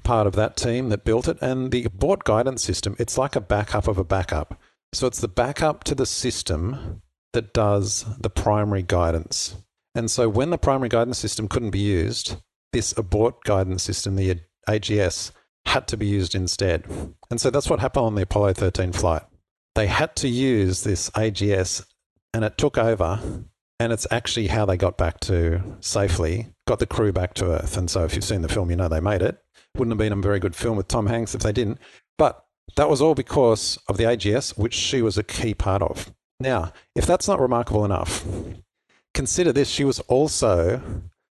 part 0.04 0.28
of 0.28 0.34
that 0.36 0.58
team 0.58 0.90
that 0.90 1.06
built 1.06 1.28
it. 1.28 1.38
And 1.42 1.72
the 1.72 1.86
abort 1.86 2.24
guidance 2.24 2.64
system, 2.64 2.96
it's 3.00 3.18
like 3.18 3.36
a 3.36 3.42
backup 3.42 3.88
of 3.88 3.98
a 3.98 4.04
backup. 4.04 4.60
So 4.94 5.08
it's 5.08 5.22
the 5.22 5.28
backup 5.28 5.84
to 5.86 5.96
the 5.96 6.06
system 6.06 7.02
that 7.34 7.54
does 7.54 8.06
the 8.20 8.30
primary 8.30 8.84
guidance. 8.84 9.56
And 9.96 10.10
so 10.10 10.30
when 10.30 10.50
the 10.50 10.58
primary 10.58 10.90
guidance 10.90 11.18
system 11.18 11.48
couldn't 11.48 11.72
be 11.72 11.80
used, 11.80 12.38
this 12.72 12.94
abort 12.98 13.44
guidance 13.44 13.84
system, 13.84 14.16
the 14.16 14.40
AGS, 14.68 15.32
had 15.66 15.88
to 15.88 15.98
be 15.98 16.08
used 16.08 16.36
instead. 16.36 16.86
And 17.30 17.40
so 17.40 17.50
that's 17.50 17.70
what 17.70 17.80
happened 17.80 18.06
on 18.06 18.16
the 18.16 18.24
Apollo 18.24 18.54
13 18.54 18.92
flight. 18.92 19.24
They 19.76 19.88
had 19.88 20.16
to 20.18 20.28
use 20.28 20.84
this 20.84 21.10
AGS 21.12 21.86
and 22.34 22.44
it 22.44 22.58
took 22.58 22.78
over. 22.78 23.20
And 23.80 23.92
it's 23.92 24.08
actually 24.12 24.48
how 24.48 24.66
they 24.66 24.78
got 24.78 24.98
back 24.98 25.20
to 25.22 25.62
safely, 25.82 26.48
got 26.68 26.80
the 26.80 26.86
crew 26.86 27.12
back 27.12 27.34
to 27.36 27.46
Earth. 27.48 27.76
And 27.76 27.90
so 27.90 28.06
if 28.06 28.16
you've 28.16 28.24
seen 28.24 28.42
the 28.42 28.48
film, 28.48 28.70
you 28.70 28.76
know 28.76 28.88
they 28.88 29.02
made 29.02 29.22
it. 29.22 29.43
Wouldn't 29.76 29.92
have 29.92 29.98
been 29.98 30.14
a 30.14 30.22
very 30.22 30.40
good 30.40 30.56
film 30.56 30.78
with 30.78 30.88
Tom 30.88 31.08
Hanks 31.08 31.34
if 31.34 31.42
they 31.42 31.52
didn't. 31.52 31.80
But 32.18 32.46
that 32.76 32.90
was 32.90 33.02
all 33.02 33.16
because 33.16 33.80
of 33.88 33.98
the 33.98 34.04
AGS, 34.04 34.58
which 34.58 34.74
she 34.74 35.02
was 35.02 35.18
a 35.18 35.24
key 35.24 35.54
part 35.54 35.82
of. 35.82 36.14
Now, 36.40 36.74
if 36.96 37.06
that's 37.06 37.28
not 37.28 37.40
remarkable 37.40 37.86
enough, 37.86 38.24
consider 39.14 39.52
this 39.52 39.70
she 39.70 39.84
was 39.84 40.00
also 40.02 40.82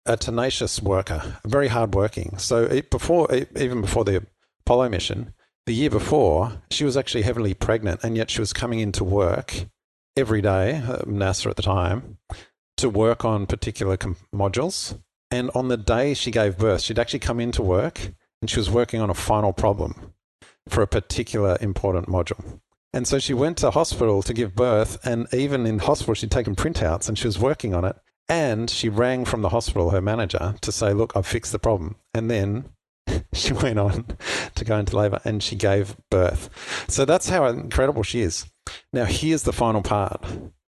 a 0.05 0.17
tenacious 0.17 0.81
worker, 0.81 1.39
very 1.45 1.69
hardworking. 1.69 2.39
So 2.39 2.81
before, 2.91 3.33
even 3.57 3.81
before 3.81 4.05
the 4.05 4.27
Apollo 4.61 4.91
mission, 4.91 5.33
the 5.67 5.75
year 5.75 5.91
before, 5.91 6.63
she 6.71 6.85
was 6.85 6.97
actually 6.97 7.23
heavily 7.23 7.55
pregnant, 7.55 8.05
and 8.05 8.17
yet 8.17 8.31
she 8.31 8.41
was 8.41 8.53
coming 8.53 8.79
into 8.79 9.03
work 9.03 9.67
every 10.17 10.41
day, 10.41 10.77
uh, 10.77 10.99
NASA 11.03 11.51
at 11.51 11.57
the 11.57 11.63
time, 11.63 12.19
to 12.77 12.89
work 12.89 13.25
on 13.25 13.47
particular 13.47 13.97
com- 13.97 14.17
modules. 14.35 14.99
And 15.31 15.51
on 15.55 15.69
the 15.69 15.77
day 15.77 16.15
she 16.15 16.31
gave 16.31 16.57
birth, 16.57 16.83
she'd 16.83 17.01
actually 17.01 17.19
come 17.19 17.41
into 17.41 17.63
work 17.63 18.13
and 18.47 18.51
she 18.53 18.61
was 18.61 18.71
working 18.71 19.01
on 19.01 19.11
a 19.11 19.15
final 19.15 19.53
problem 19.53 20.13
for 20.69 20.81
a 20.81 20.87
particular 20.87 21.59
important 21.61 22.07
module. 22.07 22.61
And 22.93 23.05
so 23.05 23.19
she 23.19 23.35
went 23.35 23.57
to 23.59 23.73
hospital 23.73 24.23
to 24.23 24.33
give 24.33 24.55
birth, 24.55 25.05
and 25.05 25.27
even 25.35 25.67
in 25.67 25.81
hospital, 25.81 26.15
she'd 26.15 26.31
taken 26.31 26.55
printouts 26.55 27.09
and 27.09 27.19
she 27.19 27.27
was 27.27 27.41
working 27.41 27.75
on 27.75 27.85
it. 27.85 27.97
And 28.29 28.71
she 28.71 28.89
rang 28.89 29.25
from 29.25 29.43
the 29.43 29.49
hospital, 29.49 29.91
her 29.91 30.01
manager, 30.01 30.55
to 30.61 30.71
say, 30.71 30.93
Look, 30.93 31.17
I've 31.17 31.27
fixed 31.27 31.51
the 31.51 31.59
problem. 31.59 31.97
And 32.15 32.31
then 32.31 32.67
she 33.33 33.53
went 33.53 33.81
on 33.81 34.17
to 34.55 34.65
go 34.65 34.79
into 34.79 34.97
labor 34.97 35.21
and 35.25 35.43
she 35.43 35.57
gave 35.57 35.97
birth. 36.09 36.49
So 36.87 37.05
that's 37.05 37.29
how 37.29 37.47
incredible 37.47 38.05
she 38.05 38.21
is. 38.21 38.47
Now, 38.93 39.07
here's 39.07 39.43
the 39.43 39.53
final 39.53 39.83
part. 39.83 40.25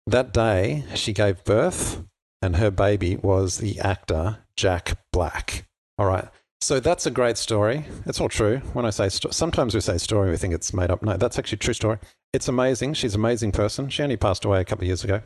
That 0.08 0.32
day, 0.32 0.86
she 0.96 1.12
gave 1.12 1.44
birth, 1.44 2.02
and 2.42 2.56
her 2.56 2.72
baby 2.72 3.14
was 3.14 3.58
the 3.58 3.78
actor 3.78 4.38
Jack 4.56 4.98
Black. 5.12 5.68
All 5.98 6.06
right. 6.06 6.26
So 6.62 6.78
that's 6.78 7.06
a 7.06 7.10
great 7.10 7.38
story. 7.38 7.86
It's 8.04 8.20
all 8.20 8.28
true. 8.28 8.58
When 8.74 8.84
I 8.84 8.90
say 8.90 9.08
sto- 9.08 9.30
sometimes 9.30 9.74
we 9.74 9.80
say 9.80 9.96
story, 9.96 10.30
we 10.30 10.36
think 10.36 10.52
it's 10.52 10.74
made 10.74 10.90
up. 10.90 11.02
No, 11.02 11.16
that's 11.16 11.38
actually 11.38 11.58
true 11.58 11.72
story. 11.72 11.98
It's 12.34 12.48
amazing. 12.48 12.94
She's 12.94 13.14
an 13.14 13.20
amazing 13.20 13.52
person. 13.52 13.88
She 13.88 14.02
only 14.02 14.18
passed 14.18 14.44
away 14.44 14.60
a 14.60 14.64
couple 14.64 14.84
of 14.84 14.88
years 14.88 15.02
ago. 15.02 15.22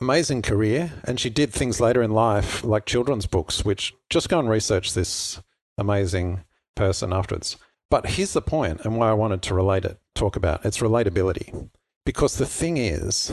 Amazing 0.00 0.42
career, 0.42 0.92
and 1.04 1.18
she 1.18 1.30
did 1.30 1.52
things 1.52 1.80
later 1.80 2.02
in 2.02 2.12
life 2.12 2.64
like 2.64 2.86
children's 2.86 3.26
books, 3.26 3.64
which 3.64 3.92
just 4.08 4.28
go 4.28 4.38
and 4.38 4.48
research 4.48 4.94
this 4.94 5.40
amazing 5.78 6.44
person 6.76 7.12
afterwards. 7.12 7.56
But 7.90 8.06
here's 8.06 8.32
the 8.32 8.40
point, 8.40 8.80
and 8.84 8.96
why 8.96 9.10
I 9.10 9.14
wanted 9.14 9.42
to 9.42 9.54
relate 9.54 9.84
it, 9.84 9.98
talk 10.14 10.36
about 10.36 10.64
it's 10.64 10.78
relatability. 10.78 11.70
Because 12.06 12.36
the 12.36 12.46
thing 12.46 12.78
is, 12.78 13.32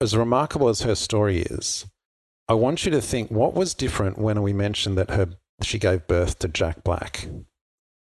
as 0.00 0.16
remarkable 0.16 0.68
as 0.68 0.82
her 0.82 0.94
story 0.94 1.42
is, 1.42 1.86
I 2.48 2.54
want 2.54 2.84
you 2.84 2.90
to 2.90 3.00
think 3.00 3.30
what 3.30 3.54
was 3.54 3.74
different 3.74 4.18
when 4.18 4.42
we 4.42 4.52
mentioned 4.52 4.98
that 4.98 5.10
her 5.10 5.28
she 5.64 5.78
gave 5.78 6.06
birth 6.06 6.38
to 6.40 6.48
Jack 6.48 6.84
Black. 6.84 7.26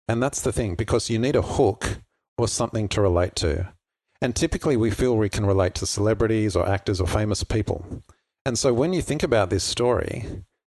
And 0.09 0.23
that's 0.23 0.41
the 0.41 0.53
thing, 0.53 0.75
because 0.75 1.11
you 1.11 1.19
need 1.19 1.37
a 1.37 1.43
hook 1.43 1.99
or 2.37 2.49
something 2.49 2.89
to 2.89 3.03
relate 3.03 3.35
to. 3.37 3.73
And 4.21 4.35
typically 4.35 4.77
we 4.77 4.91
feel 4.91 5.17
we 5.17 5.29
can 5.29 5.47
relate 5.47 5.75
to 5.77 5.87
celebrities 5.87 6.57
or 6.57 6.69
actors 6.69 7.01
or 7.01 7.07
famous 7.07 7.45
people. 7.45 8.03
And 8.45 8.59
so 8.59 8.73
when 8.73 8.93
you 8.93 9.03
think 9.03 9.23
about 9.23 9.51
this 9.51 9.65
story, 9.65 10.27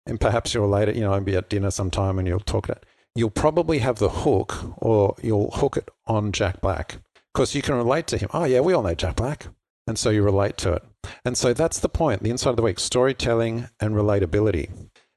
and 0.06 0.20
perhaps 0.20 0.54
you'll 0.54 0.68
later, 0.68 0.92
you 0.92 1.02
know, 1.02 1.20
be 1.20 1.36
at 1.36 1.48
dinner 1.48 1.70
sometime 1.70 2.18
and 2.18 2.26
you'll 2.26 2.40
talk 2.40 2.68
it, 2.68 2.84
you'll 3.14 3.30
probably 3.30 3.78
have 3.78 3.98
the 3.98 4.08
hook 4.08 4.56
or 4.78 5.14
you'll 5.22 5.50
hook 5.50 5.76
it 5.76 5.88
on 6.06 6.32
Jack 6.32 6.60
Black 6.60 6.98
because 7.34 7.54
you 7.54 7.62
can 7.62 7.74
relate 7.74 8.06
to 8.08 8.18
him. 8.18 8.28
Oh, 8.32 8.44
yeah, 8.44 8.60
we 8.60 8.72
all 8.72 8.82
know 8.82 8.94
Jack 8.94 9.16
Black. 9.16 9.48
And 9.86 9.98
so 9.98 10.10
you 10.10 10.22
relate 10.22 10.56
to 10.58 10.72
it. 10.72 10.82
And 11.24 11.36
so 11.36 11.52
that's 11.52 11.78
the 11.78 11.88
point, 11.88 12.22
the 12.22 12.30
inside 12.30 12.50
of 12.50 12.56
the 12.56 12.62
week 12.62 12.80
storytelling 12.80 13.68
and 13.78 13.94
relatability. 13.94 14.70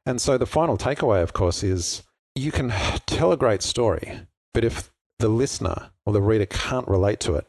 And 0.10 0.20
so 0.20 0.40
the 0.40 0.48
final 0.48 0.76
takeaway, 0.76 1.22
of 1.22 1.34
course, 1.34 1.62
is 1.62 2.02
you 2.34 2.52
can 2.52 2.74
tell 3.06 3.32
a 3.32 3.38
great 3.38 3.62
story, 3.62 4.22
but 4.56 4.64
if 4.64 4.92
the 5.20 5.30
listener 5.30 5.92
or 6.04 6.14
the 6.14 6.22
reader 6.22 6.48
can't 6.48 6.88
relate 6.88 7.20
to 7.20 7.36
it, 7.36 7.46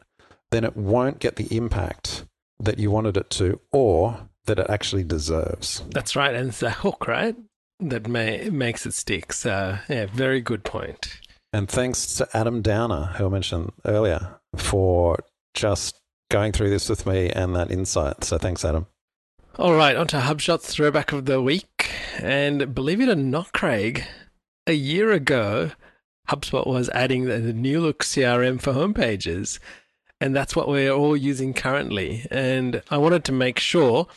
then 0.51 0.63
it 0.63 0.77
won't 0.77 1.17
get 1.17 1.37
the 1.37 1.47
impact 1.57 2.25
that 2.59 2.77
you 2.77 2.91
wanted 2.91 3.17
it 3.17 3.31
to 3.31 3.59
or 3.71 4.27
that 4.45 4.59
it 4.59 4.67
actually 4.69 5.03
deserves. 5.03 5.83
That's 5.89 6.15
right. 6.15 6.35
And 6.35 6.49
it's 6.49 6.59
the 6.59 6.69
hook, 6.69 7.07
right? 7.07 7.35
That 7.79 8.07
may, 8.07 8.47
makes 8.51 8.85
it 8.85 8.93
stick. 8.93 9.33
So, 9.33 9.79
yeah, 9.89 10.05
very 10.05 10.39
good 10.39 10.63
point. 10.63 11.19
And 11.51 11.67
thanks 11.67 12.13
to 12.17 12.29
Adam 12.31 12.61
Downer, 12.61 13.15
who 13.15 13.25
I 13.25 13.29
mentioned 13.29 13.71
earlier, 13.85 14.39
for 14.55 15.17
just 15.55 15.99
going 16.29 16.51
through 16.51 16.69
this 16.69 16.89
with 16.89 17.07
me 17.07 17.31
and 17.31 17.55
that 17.55 17.71
insight. 17.71 18.23
So 18.23 18.37
thanks, 18.37 18.63
Adam. 18.63 18.85
All 19.59 19.73
right, 19.73 19.97
on 19.97 20.07
to 20.07 20.17
HubShot's 20.17 20.73
throwback 20.73 21.11
of 21.11 21.25
the 21.25 21.41
week. 21.41 21.91
And 22.19 22.73
believe 22.73 23.01
it 23.01 23.09
or 23.09 23.15
not, 23.15 23.51
Craig, 23.51 24.05
a 24.65 24.71
year 24.71 25.11
ago, 25.11 25.71
HubSpot 26.29 26.65
was 26.65 26.89
adding 26.91 27.25
the 27.25 27.39
new 27.39 27.81
look 27.81 28.01
CRM 28.01 28.61
for 28.61 28.71
homepages. 28.71 29.59
And 30.21 30.33
that's 30.33 30.55
what 30.55 30.69
we're 30.69 30.93
all 30.93 31.17
using 31.17 31.53
currently. 31.53 32.25
And 32.31 32.81
I 32.89 32.97
wanted 32.97 33.25
to 33.25 33.33
make 33.33 33.59
sure 33.59 34.07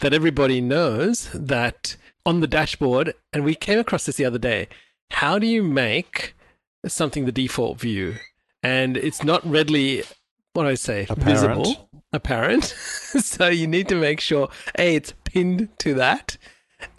that 0.00 0.12
everybody 0.12 0.60
knows 0.60 1.30
that 1.32 1.96
on 2.26 2.40
the 2.40 2.46
dashboard, 2.46 3.14
and 3.32 3.44
we 3.44 3.54
came 3.54 3.78
across 3.78 4.04
this 4.04 4.16
the 4.16 4.26
other 4.26 4.38
day, 4.38 4.68
how 5.12 5.38
do 5.38 5.46
you 5.46 5.62
make 5.62 6.34
something 6.86 7.24
the 7.24 7.32
default 7.32 7.80
view? 7.80 8.16
And 8.62 8.98
it's 8.98 9.24
not 9.24 9.44
readily 9.48 10.04
what 10.52 10.64
do 10.64 10.68
I 10.68 10.74
say? 10.74 11.06
Apparent. 11.08 11.24
Visible, 11.24 11.88
apparent. 12.12 12.64
so 12.64 13.48
you 13.48 13.66
need 13.66 13.88
to 13.88 13.94
make 13.94 14.20
sure 14.20 14.48
A, 14.78 14.96
it's 14.96 15.14
pinned 15.24 15.68
to 15.78 15.94
that. 15.94 16.36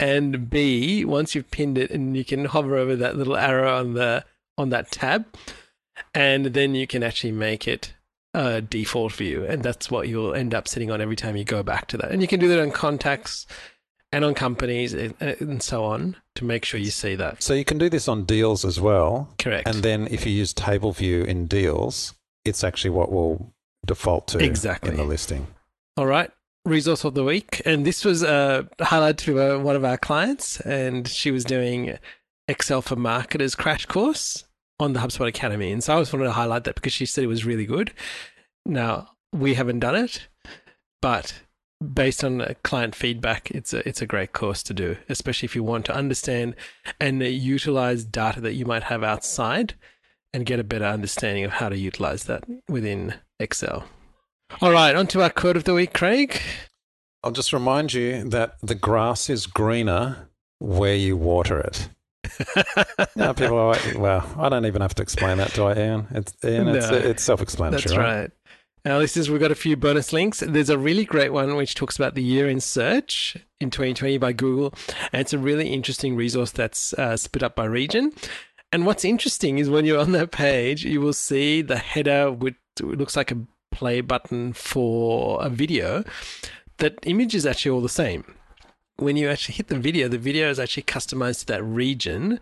And 0.00 0.48
B, 0.48 1.04
once 1.04 1.34
you've 1.34 1.50
pinned 1.50 1.76
it 1.76 1.90
and 1.90 2.16
you 2.16 2.24
can 2.24 2.46
hover 2.46 2.76
over 2.76 2.96
that 2.96 3.16
little 3.16 3.36
arrow 3.36 3.78
on 3.78 3.94
the 3.94 4.24
on 4.56 4.70
that 4.70 4.90
tab, 4.90 5.26
and 6.14 6.46
then 6.46 6.74
you 6.74 6.86
can 6.86 7.02
actually 7.02 7.32
make 7.32 7.66
it 7.68 7.92
a 8.32 8.60
default 8.60 9.12
view, 9.12 9.44
and 9.44 9.62
that's 9.62 9.90
what 9.90 10.08
you'll 10.08 10.34
end 10.34 10.54
up 10.54 10.68
sitting 10.68 10.90
on 10.90 11.00
every 11.00 11.16
time 11.16 11.36
you 11.36 11.44
go 11.44 11.62
back 11.62 11.86
to 11.88 11.96
that. 11.98 12.10
And 12.10 12.22
you 12.22 12.28
can 12.28 12.40
do 12.40 12.48
that 12.48 12.60
on 12.60 12.70
contacts 12.70 13.46
and 14.12 14.24
on 14.24 14.34
companies 14.34 14.94
and, 14.94 15.14
and 15.20 15.62
so 15.62 15.84
on 15.84 16.16
to 16.36 16.44
make 16.44 16.64
sure 16.64 16.78
you 16.78 16.90
see 16.90 17.16
that. 17.16 17.42
So 17.42 17.54
you 17.54 17.64
can 17.64 17.78
do 17.78 17.88
this 17.88 18.06
on 18.06 18.24
deals 18.24 18.64
as 18.64 18.80
well. 18.80 19.34
Correct. 19.38 19.68
And 19.68 19.82
then 19.82 20.06
if 20.10 20.24
you 20.24 20.32
use 20.32 20.52
table 20.52 20.92
view 20.92 21.22
in 21.24 21.46
deals, 21.46 22.14
it's 22.44 22.62
actually 22.62 22.90
what 22.90 23.10
will 23.10 23.53
default 23.84 24.28
to 24.28 24.38
Exactly. 24.38 24.90
in 24.90 24.96
the 24.96 25.04
listing. 25.04 25.46
All 25.96 26.06
right. 26.06 26.30
Resource 26.64 27.04
of 27.04 27.14
the 27.14 27.24
week. 27.24 27.60
And 27.64 27.84
this 27.86 28.04
was 28.04 28.22
uh, 28.24 28.62
highlighted 28.80 29.18
to 29.18 29.58
one 29.60 29.76
of 29.76 29.84
our 29.84 29.98
clients, 29.98 30.60
and 30.60 31.06
she 31.06 31.30
was 31.30 31.44
doing 31.44 31.98
Excel 32.48 32.82
for 32.82 32.96
Marketers 32.96 33.54
crash 33.54 33.86
course 33.86 34.44
on 34.80 34.92
the 34.92 35.00
HubSpot 35.00 35.28
Academy. 35.28 35.70
And 35.72 35.84
so 35.84 35.96
I 35.96 36.00
just 36.00 36.12
wanted 36.12 36.24
to 36.26 36.32
highlight 36.32 36.64
that 36.64 36.74
because 36.74 36.92
she 36.92 37.06
said 37.06 37.24
it 37.24 37.28
was 37.28 37.44
really 37.44 37.66
good. 37.66 37.92
Now, 38.66 39.10
we 39.32 39.54
haven't 39.54 39.80
done 39.80 39.94
it, 39.94 40.26
but 41.02 41.34
based 41.82 42.24
on 42.24 42.54
client 42.62 42.94
feedback, 42.94 43.50
it's 43.50 43.74
a, 43.74 43.86
it's 43.86 44.00
a 44.00 44.06
great 44.06 44.32
course 44.32 44.62
to 44.64 44.74
do, 44.74 44.96
especially 45.08 45.46
if 45.46 45.54
you 45.54 45.62
want 45.62 45.84
to 45.86 45.94
understand 45.94 46.54
and 47.00 47.22
utilize 47.22 48.04
data 48.04 48.40
that 48.40 48.54
you 48.54 48.64
might 48.64 48.84
have 48.84 49.04
outside 49.04 49.74
and 50.32 50.46
get 50.46 50.58
a 50.58 50.64
better 50.64 50.86
understanding 50.86 51.44
of 51.44 51.52
how 51.52 51.68
to 51.68 51.76
utilize 51.78 52.24
that 52.24 52.44
within 52.68 53.14
Excel. 53.40 53.84
All 54.60 54.70
right, 54.72 54.94
on 54.94 55.06
to 55.08 55.22
our 55.22 55.30
quote 55.30 55.56
of 55.56 55.64
the 55.64 55.74
week, 55.74 55.92
Craig. 55.92 56.40
I'll 57.22 57.32
just 57.32 57.52
remind 57.52 57.92
you 57.94 58.24
that 58.28 58.56
the 58.62 58.74
grass 58.74 59.30
is 59.30 59.46
greener 59.46 60.28
where 60.58 60.94
you 60.94 61.16
water 61.16 61.60
it. 61.60 61.88
Now 63.16 63.32
people 63.32 63.56
are 63.58 63.68
like, 63.72 63.94
well, 63.96 64.28
I 64.38 64.48
don't 64.48 64.66
even 64.66 64.82
have 64.82 64.94
to 64.96 65.02
explain 65.02 65.38
that, 65.38 65.52
do 65.54 65.64
I, 65.64 65.74
Ian? 65.76 66.06
It's, 66.10 66.34
Ian, 66.44 66.66
No. 66.66 66.72
it's 66.92 67.22
self-explanatory, 67.22 67.82
That's 67.82 67.96
right. 67.96 68.30
Now, 68.84 68.98
listeners, 68.98 69.30
we've 69.30 69.40
got 69.40 69.50
a 69.52 69.54
few 69.56 69.76
bonus 69.76 70.12
links. 70.12 70.40
There's 70.40 70.68
a 70.68 70.76
really 70.76 71.04
great 71.06 71.32
one 71.32 71.56
which 71.56 71.74
talks 71.74 71.96
about 71.96 72.14
the 72.14 72.22
year 72.22 72.48
in 72.48 72.60
search 72.60 73.36
in 73.60 73.70
2020 73.70 74.18
by 74.18 74.32
Google. 74.32 74.74
And 75.12 75.20
it's 75.20 75.32
a 75.32 75.38
really 75.38 75.68
interesting 75.72 76.16
resource 76.16 76.50
that's 76.50 76.92
uh, 76.94 77.16
split 77.16 77.42
up 77.42 77.56
by 77.56 77.64
region. 77.64 78.12
And 78.72 78.84
what's 78.84 79.04
interesting 79.04 79.58
is 79.58 79.70
when 79.70 79.86
you're 79.86 80.00
on 80.00 80.12
that 80.12 80.32
page, 80.32 80.84
you 80.84 81.00
will 81.00 81.14
see 81.14 81.62
the 81.62 81.78
header, 81.78 82.30
which 82.30 82.56
looks 82.80 83.16
like 83.16 83.30
a 83.30 83.38
play 83.70 84.00
button 84.00 84.52
for 84.52 85.44
a 85.44 85.48
video. 85.48 86.04
That 86.78 86.98
image 87.02 87.34
is 87.34 87.46
actually 87.46 87.70
all 87.70 87.80
the 87.80 87.88
same. 87.88 88.34
When 88.96 89.16
you 89.16 89.28
actually 89.28 89.56
hit 89.56 89.68
the 89.68 89.78
video, 89.78 90.08
the 90.08 90.18
video 90.18 90.50
is 90.50 90.58
actually 90.58 90.84
customized 90.84 91.40
to 91.40 91.46
that 91.46 91.64
region 91.64 92.40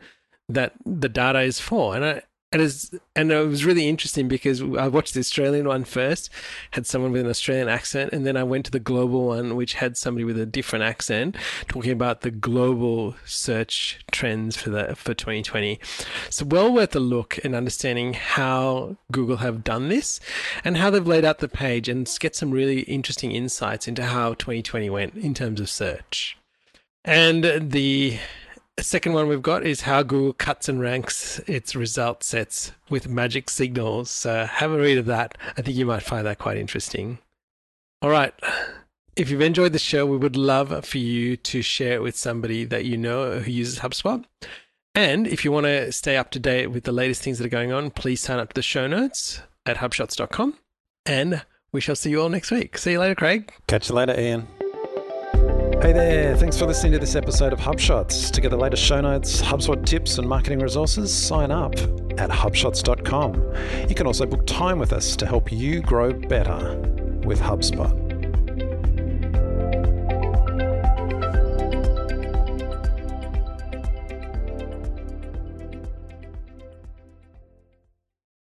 that 0.48 0.74
the 0.84 1.08
data 1.08 1.40
is 1.40 1.60
for. 1.60 1.96
And 1.96 2.04
I, 2.04 2.22
and 2.52 2.62
it's, 2.62 2.90
and 3.16 3.32
it 3.32 3.46
was 3.46 3.64
really 3.64 3.88
interesting 3.88 4.28
because 4.28 4.60
I 4.60 4.86
watched 4.88 5.14
the 5.14 5.20
Australian 5.20 5.66
one 5.66 5.84
first, 5.84 6.30
had 6.72 6.86
someone 6.86 7.10
with 7.10 7.22
an 7.22 7.30
Australian 7.30 7.68
accent, 7.68 8.12
and 8.12 8.26
then 8.26 8.36
I 8.36 8.42
went 8.42 8.66
to 8.66 8.70
the 8.70 8.78
global 8.78 9.28
one, 9.28 9.56
which 9.56 9.74
had 9.74 9.96
somebody 9.96 10.24
with 10.24 10.38
a 10.38 10.46
different 10.46 10.84
accent, 10.84 11.36
talking 11.68 11.92
about 11.92 12.20
the 12.20 12.30
global 12.30 13.14
search 13.24 14.04
trends 14.10 14.56
for 14.56 14.70
the 14.70 14.94
for 14.94 15.14
2020. 15.14 15.80
So 16.28 16.44
well 16.44 16.72
worth 16.72 16.94
a 16.94 17.00
look 17.00 17.38
in 17.38 17.54
understanding 17.54 18.12
how 18.12 18.96
Google 19.10 19.38
have 19.38 19.64
done 19.64 19.88
this 19.88 20.20
and 20.64 20.76
how 20.76 20.90
they've 20.90 21.06
laid 21.06 21.24
out 21.24 21.38
the 21.38 21.48
page, 21.48 21.88
and 21.88 22.08
get 22.20 22.36
some 22.36 22.50
really 22.50 22.80
interesting 22.80 23.32
insights 23.32 23.88
into 23.88 24.04
how 24.04 24.34
2020 24.34 24.90
went 24.90 25.14
in 25.14 25.34
terms 25.34 25.60
of 25.60 25.70
search. 25.70 26.36
And 27.04 27.44
second 28.80 29.12
one 29.12 29.28
we've 29.28 29.42
got 29.42 29.64
is 29.66 29.82
how 29.82 30.02
Google 30.02 30.32
cuts 30.32 30.68
and 30.68 30.80
ranks 30.80 31.38
its 31.40 31.76
result 31.76 32.22
sets 32.22 32.72
with 32.88 33.08
magic 33.08 33.50
signals. 33.50 34.10
So 34.10 34.46
have 34.46 34.72
a 34.72 34.78
read 34.78 34.98
of 34.98 35.06
that. 35.06 35.36
I 35.56 35.62
think 35.62 35.76
you 35.76 35.86
might 35.86 36.02
find 36.02 36.26
that 36.26 36.38
quite 36.38 36.56
interesting. 36.56 37.18
All 38.00 38.10
right. 38.10 38.34
If 39.14 39.30
you've 39.30 39.42
enjoyed 39.42 39.72
the 39.72 39.78
show, 39.78 40.06
we 40.06 40.16
would 40.16 40.36
love 40.36 40.86
for 40.86 40.98
you 40.98 41.36
to 41.36 41.60
share 41.60 41.94
it 41.94 42.02
with 42.02 42.16
somebody 42.16 42.64
that 42.64 42.86
you 42.86 42.96
know 42.96 43.40
who 43.40 43.50
uses 43.50 43.80
HubSpot. 43.80 44.24
And 44.94 45.26
if 45.26 45.44
you 45.44 45.52
want 45.52 45.66
to 45.66 45.92
stay 45.92 46.16
up 46.16 46.30
to 46.32 46.38
date 46.38 46.68
with 46.68 46.84
the 46.84 46.92
latest 46.92 47.22
things 47.22 47.38
that 47.38 47.46
are 47.46 47.50
going 47.50 47.72
on, 47.72 47.90
please 47.90 48.20
sign 48.20 48.38
up 48.38 48.50
to 48.50 48.54
the 48.54 48.62
show 48.62 48.86
notes 48.86 49.40
at 49.66 49.78
hubshots.com. 49.78 50.58
And 51.04 51.42
we 51.72 51.80
shall 51.80 51.96
see 51.96 52.10
you 52.10 52.22
all 52.22 52.28
next 52.28 52.50
week. 52.50 52.78
See 52.78 52.92
you 52.92 53.00
later, 53.00 53.14
Craig. 53.14 53.52
Catch 53.66 53.88
you 53.88 53.94
later, 53.94 54.18
Ian. 54.18 54.48
Hey 55.82 55.92
there, 55.92 56.36
thanks 56.36 56.56
for 56.56 56.64
listening 56.64 56.92
to 56.92 57.00
this 57.00 57.16
episode 57.16 57.52
of 57.52 57.58
HubShots. 57.58 58.30
To 58.30 58.40
get 58.40 58.50
the 58.50 58.56
latest 58.56 58.84
show 58.84 59.00
notes, 59.00 59.42
HubSpot 59.42 59.84
tips, 59.84 60.16
and 60.18 60.28
marketing 60.28 60.60
resources, 60.60 61.12
sign 61.12 61.50
up 61.50 61.74
at 62.18 62.30
hubshots.com. 62.30 63.88
You 63.88 63.94
can 63.96 64.06
also 64.06 64.24
book 64.24 64.46
time 64.46 64.78
with 64.78 64.92
us 64.92 65.16
to 65.16 65.26
help 65.26 65.50
you 65.50 65.80
grow 65.82 66.12
better 66.12 66.78
with 67.24 67.40
HubSpot. 67.40 68.01